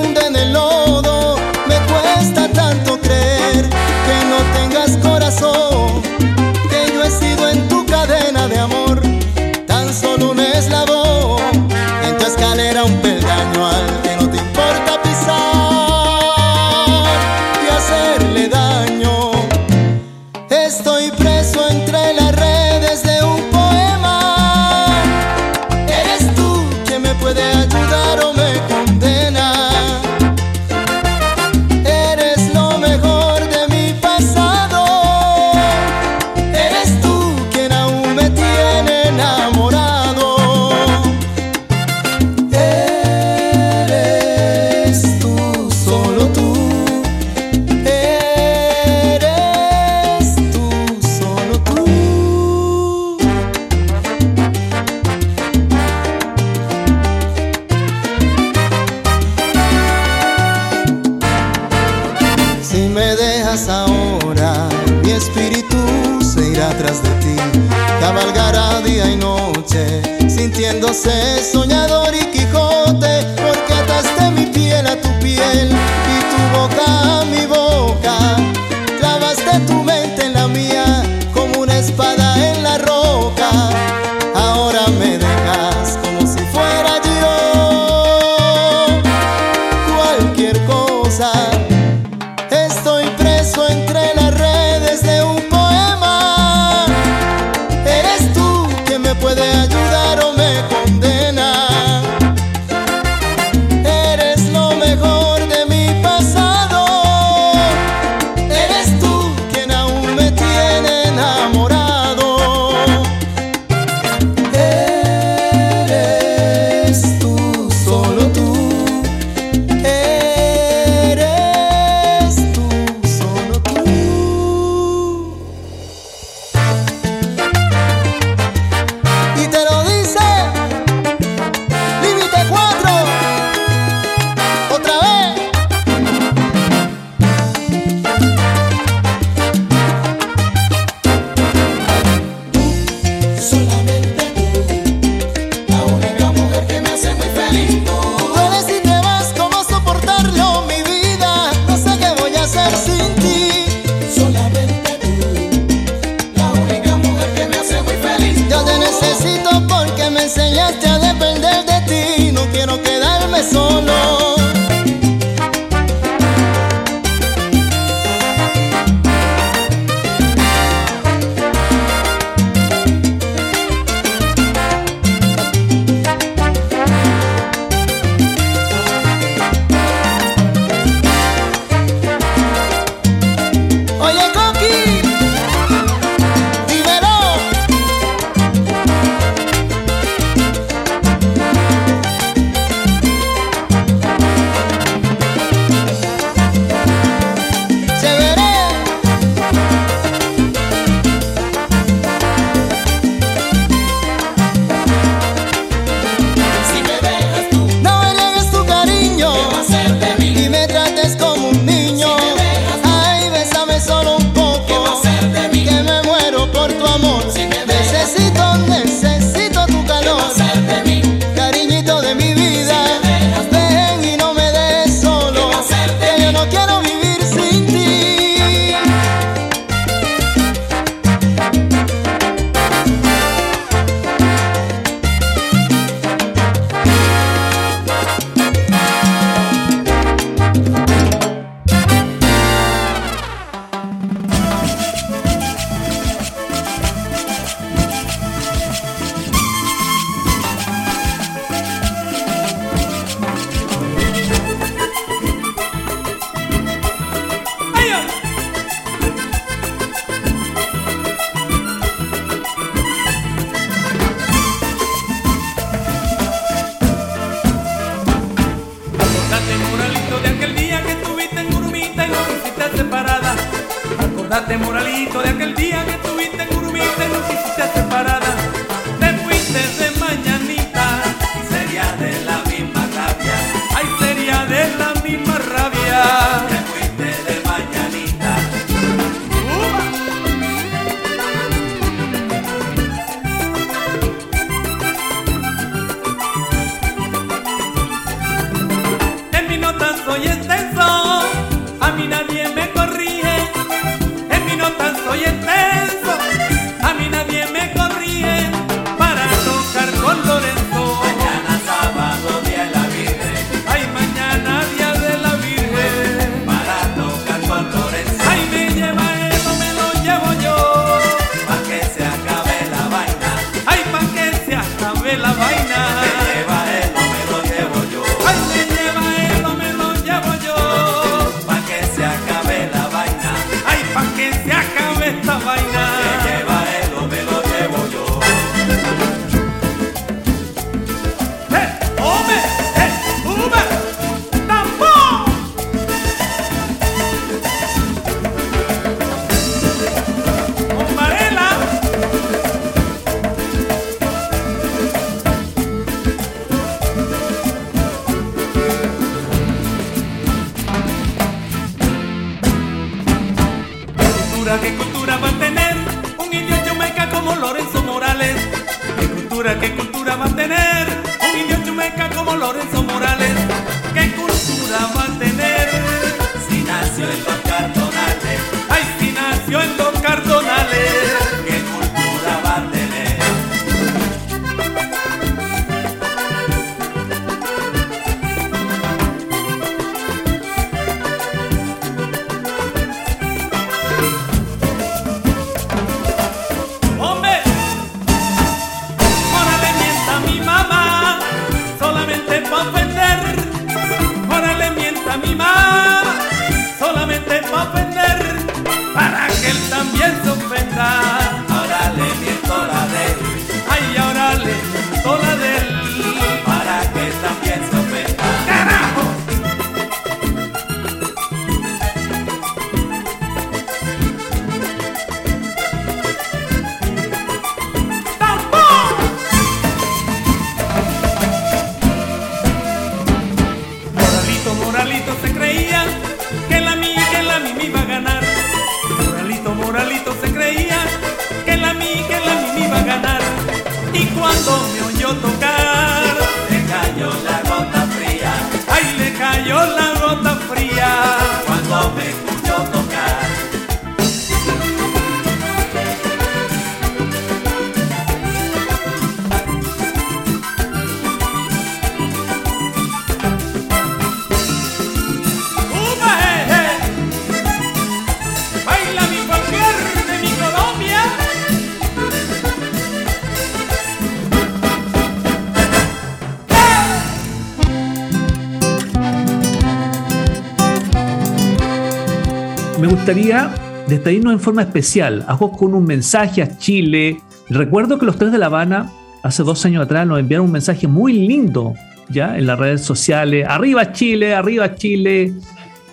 [483.06, 483.50] gustaría
[483.88, 487.20] despedirnos en forma especial, hago con un mensaje a Chile.
[487.50, 488.92] Recuerdo que los tres de La Habana,
[489.24, 491.74] hace dos años atrás, nos enviaron un mensaje muy lindo
[492.08, 493.44] ya en las redes sociales.
[493.48, 495.32] Arriba Chile, arriba Chile.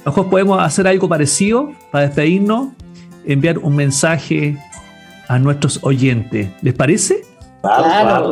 [0.05, 2.73] A mejor podemos hacer algo parecido para despedirnos,
[3.25, 4.55] enviar un mensaje
[5.27, 6.49] a nuestros oyentes.
[6.61, 7.21] ¿Les parece?
[7.63, 8.29] Claro,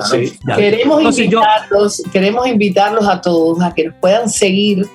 [0.47, 0.55] Ya.
[0.55, 4.85] queremos, Entonces yo- invitarlos, queremos invitarlos a todos a que nos puedan seguir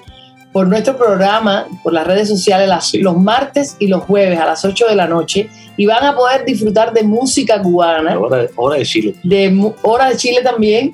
[0.53, 4.65] por nuestro programa, por las redes sociales, las- los martes y los jueves a las
[4.65, 8.85] 8 de la noche y van a poder disfrutar de música cubana, Hora, hora de
[8.85, 9.15] Chile.
[9.23, 10.93] de Hora de Chile también,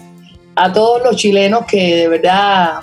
[0.54, 2.80] a todos los chilenos que de verdad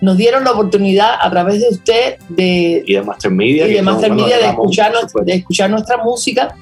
[0.00, 3.66] nos dieron la oportunidad a través de usted de, Y de Master Media.
[3.66, 4.92] y de Master Media de escuchar,
[5.24, 6.54] de escuchar nuestra música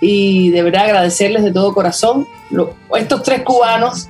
[0.00, 2.26] y de verdad agradecerles de todo corazón.
[2.50, 4.08] Lo- estos tres cubanos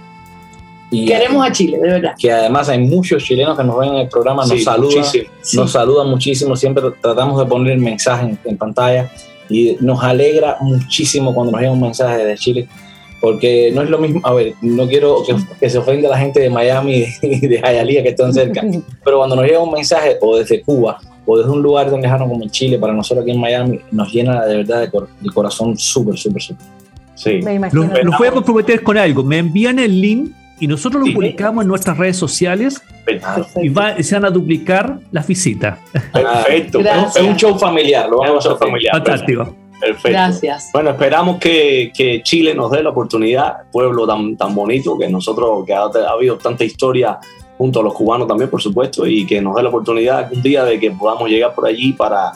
[0.91, 2.15] Y queremos a Chile, de verdad.
[2.19, 5.25] que además hay muchos chilenos que nos ven en el programa, nos Sí, saludan, muchísimo.
[5.43, 5.57] Sí.
[5.57, 9.11] nos saludan muchísimo, siempre tratamos de poner el mensaje en, en pantalla
[9.49, 12.69] y nos alegra muchísimo cuando nos llega un mensaje de Chile,
[13.21, 16.39] porque no es lo mismo, a ver, no quiero que, que se ofenda la gente
[16.41, 18.63] de Miami y de Hialeah que están cerca,
[19.05, 22.29] pero cuando nos llega un mensaje o desde Cuba o desde un lugar tan lejano
[22.29, 25.33] como en Chile, para nosotros aquí en Miami, nos llena de verdad de cor- el
[25.35, 26.65] corazón súper, súper, súper.
[27.17, 27.41] Sí.
[27.43, 27.83] Me imagino.
[27.83, 29.25] Los, los voy a comprometer con algo.
[29.25, 32.83] Me envían el link y nosotros lo publicamos en nuestras redes sociales
[33.63, 35.79] y, va, se van a duplicar las visitas.
[36.13, 36.81] Perfecto.
[36.81, 38.95] Es un show familiar, lo vamos a hacer familiar.
[38.95, 39.55] Fantástico.
[39.79, 40.09] Perfecto.
[40.09, 40.71] Gracias.
[40.73, 45.67] Bueno, esperamos que, que, Chile nos dé la oportunidad, pueblo tan, tan bonito, que nosotros,
[45.67, 47.19] que ha, ha, habido tanta historia
[47.59, 50.65] junto a los cubanos también, por supuesto, y que nos dé la oportunidad un día
[50.65, 52.33] de que podamos llegar por allí para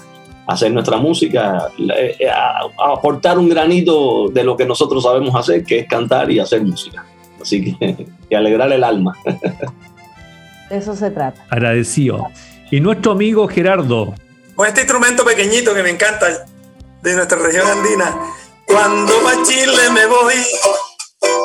[0.46, 5.64] hacer nuestra música, eh, a, a aportar un granito de lo que nosotros sabemos hacer,
[5.64, 7.06] que es cantar y hacer música.
[7.40, 9.16] Así que, y alegrar el alma.
[10.70, 11.44] De eso se trata.
[11.50, 12.28] Agradecido.
[12.70, 14.14] Y nuestro amigo Gerardo.
[14.54, 16.46] Con este instrumento pequeñito que me encanta
[17.02, 18.16] de nuestra región andina.
[18.66, 20.34] Cuando a Chile me voy,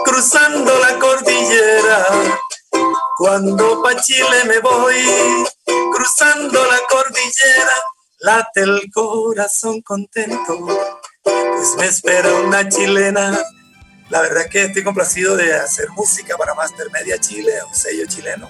[0.03, 2.05] cruzando la cordillera.
[3.17, 4.95] Cuando pa' Chile me voy,
[5.93, 7.75] cruzando la cordillera,
[8.19, 10.67] late el corazón contento,
[11.23, 13.39] pues me espera una chilena.
[14.09, 18.05] La verdad es que estoy complacido de hacer música para Master Media Chile, un sello
[18.07, 18.49] chileno.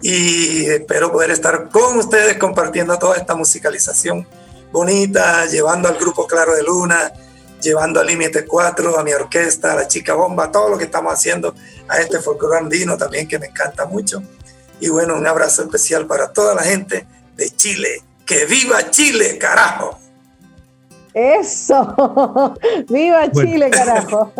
[0.00, 4.26] Y espero poder estar con ustedes compartiendo toda esta musicalización
[4.70, 7.12] bonita, llevando al grupo Claro de Luna,
[7.60, 11.12] llevando al Límite 4, a mi orquesta, a la Chica Bomba, todo lo que estamos
[11.12, 11.54] haciendo,
[11.88, 14.22] a este folclore andino también que me encanta mucho.
[14.78, 18.02] Y bueno, un abrazo especial para toda la gente de Chile.
[18.24, 19.98] ¡Que viva Chile, carajo!
[21.16, 22.54] Eso,
[22.90, 24.32] viva Chile, carajo.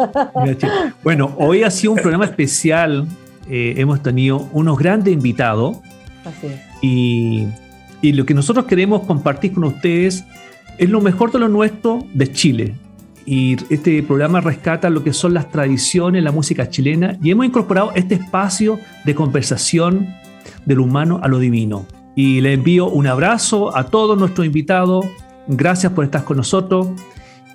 [1.02, 3.08] Bueno, hoy ha sido un programa especial.
[3.48, 5.78] Eh, hemos tenido unos grandes invitados.
[6.22, 6.60] Así es.
[6.82, 7.48] Y,
[8.02, 10.22] y lo que nosotros queremos compartir con ustedes
[10.76, 12.74] es lo mejor de lo nuestro de Chile.
[13.24, 17.92] Y este programa rescata lo que son las tradiciones, la música chilena, y hemos incorporado
[17.94, 20.14] este espacio de conversación
[20.66, 21.86] del humano a lo divino.
[22.14, 25.06] Y le envío un abrazo a todos nuestros invitados.
[25.48, 26.88] Gracias por estar con nosotros.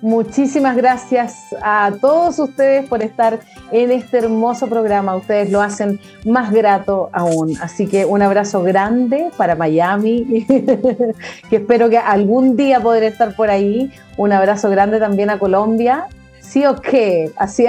[0.02, 3.38] Muchísimas gracias a todos ustedes por estar
[3.70, 5.14] en este hermoso programa.
[5.14, 7.56] Ustedes lo hacen más grato aún.
[7.60, 10.44] Así que un abrazo grande para Miami,
[11.48, 13.92] que espero que algún día poder estar por ahí.
[14.16, 16.08] Un abrazo grande también a Colombia.
[16.42, 17.30] ¿Sí o qué?
[17.36, 17.64] Así,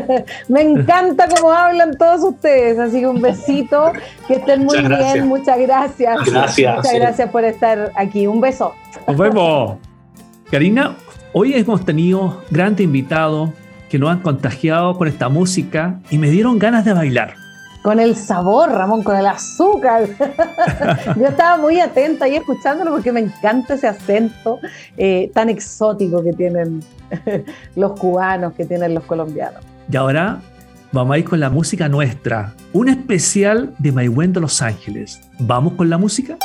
[0.48, 2.78] me encanta cómo hablan todos ustedes.
[2.78, 3.92] Así que un besito,
[4.28, 5.26] que estén muy Muchas bien.
[5.26, 6.24] Muchas gracias.
[6.24, 6.76] Gracias.
[6.76, 8.26] Muchas gracias por estar aquí.
[8.26, 8.74] Un beso.
[9.06, 9.78] Nos vemos.
[10.50, 10.94] Karina,
[11.32, 13.50] hoy hemos tenido grandes invitados
[13.88, 17.47] que nos han contagiado con esta música y me dieron ganas de bailar.
[17.82, 20.08] Con el sabor, Ramón, con el azúcar.
[21.16, 24.58] Yo estaba muy atenta ahí escuchándolo porque me encanta ese acento
[24.96, 26.82] eh, tan exótico que tienen
[27.76, 29.62] los cubanos, que tienen los colombianos.
[29.90, 30.40] Y ahora
[30.92, 35.20] vamos a ir con la música nuestra, un especial de de Los Ángeles.
[35.38, 36.36] ¿Vamos con la música?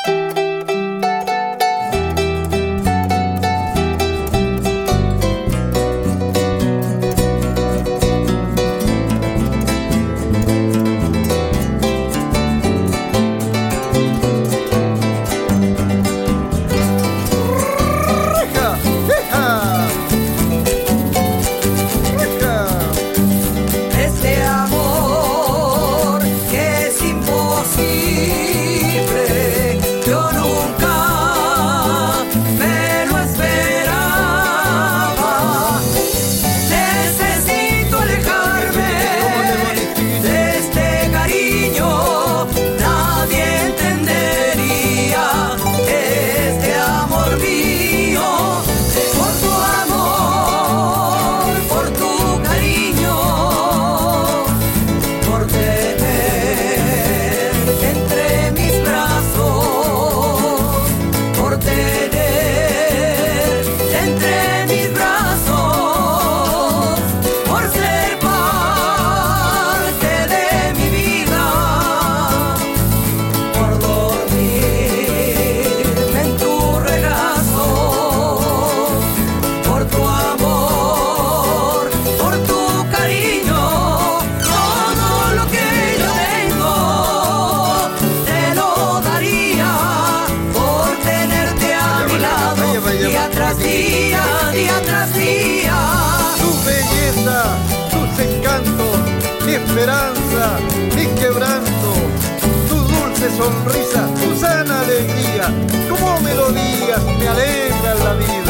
[103.44, 105.48] Sonrisa, tu sana alegría,
[105.90, 108.43] como melodías me alegran la vida.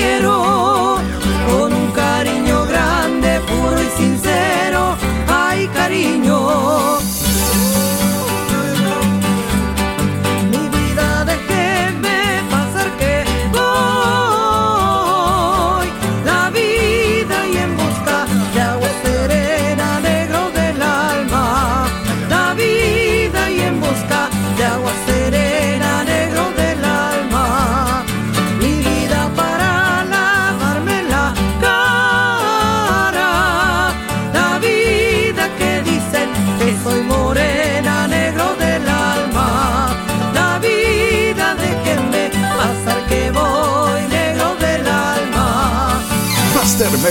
[0.00, 0.96] Quiero
[1.48, 4.96] con un cariño grande, puro y sincero.
[5.28, 6.39] Ay, cariño.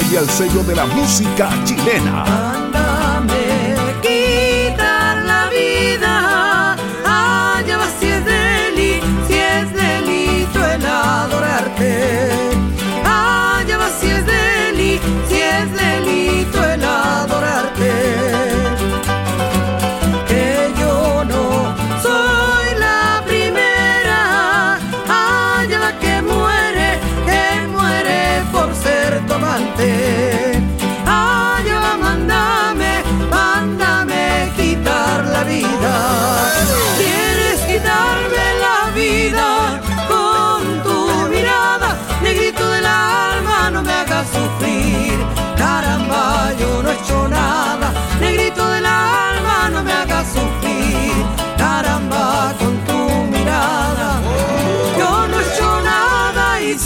[0.01, 2.68] Media el sello de la música chilena.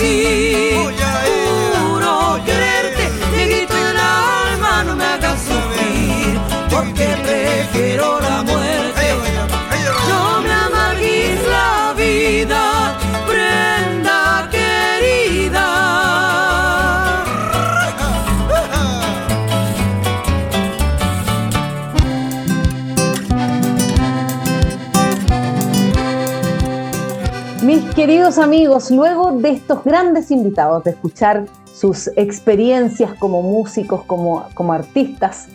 [0.04, 1.76] Nada y sí.
[1.80, 6.40] Juro quererte, negrito del alma, no me hagas sufrir,
[6.70, 8.63] porque prefiero la muerte.
[28.14, 34.72] Queridos amigos, luego de estos grandes invitados, de escuchar sus experiencias como músicos, como, como
[34.72, 35.48] artistas,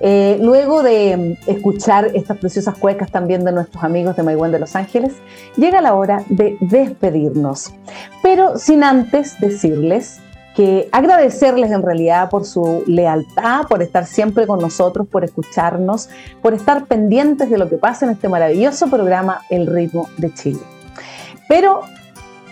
[0.00, 4.74] eh, luego de escuchar estas preciosas cuecas también de nuestros amigos de Maigüen de Los
[4.74, 5.16] Ángeles,
[5.58, 7.74] llega la hora de despedirnos.
[8.22, 10.18] Pero sin antes decirles
[10.56, 16.08] que agradecerles en realidad por su lealtad, por estar siempre con nosotros, por escucharnos,
[16.40, 20.77] por estar pendientes de lo que pasa en este maravilloso programa El ritmo de Chile.
[21.48, 21.80] Pero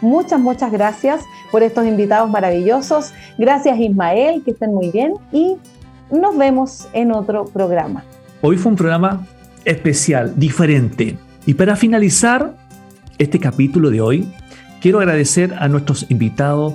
[0.00, 1.20] Muchas, muchas gracias
[1.52, 3.12] por estos invitados maravillosos.
[3.38, 4.42] Gracias, Ismael.
[4.44, 5.58] Que estén muy bien y
[6.10, 8.02] nos vemos en otro programa.
[8.40, 9.24] Hoy fue un programa
[9.64, 11.16] especial, diferente.
[11.46, 12.56] Y para finalizar
[13.18, 14.28] este capítulo de hoy,
[14.80, 16.74] quiero agradecer a nuestros invitados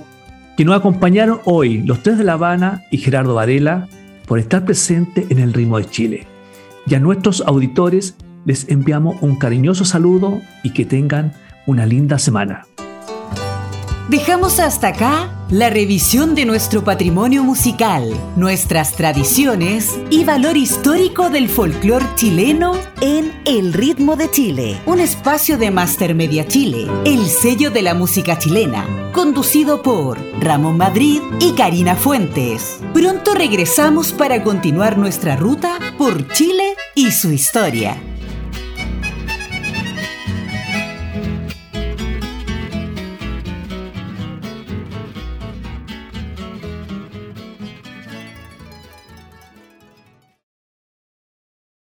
[0.56, 3.88] que nos acompañaron hoy, los tres de La Habana y Gerardo Varela,
[4.26, 6.26] por estar presentes en el ritmo de Chile.
[6.86, 11.32] Y a nuestros auditores les enviamos un cariñoso saludo y que tengan
[11.66, 12.66] una linda semana.
[14.08, 21.50] Dejamos hasta acá la revisión de nuestro patrimonio musical, nuestras tradiciones y valor histórico del
[21.50, 27.70] folclore chileno en El Ritmo de Chile, un espacio de Master Media Chile, el sello
[27.70, 32.80] de la música chilena, conducido por Ramón Madrid y Karina Fuentes.
[32.94, 38.07] Pronto regresamos para continuar nuestra ruta por Chile y su historia.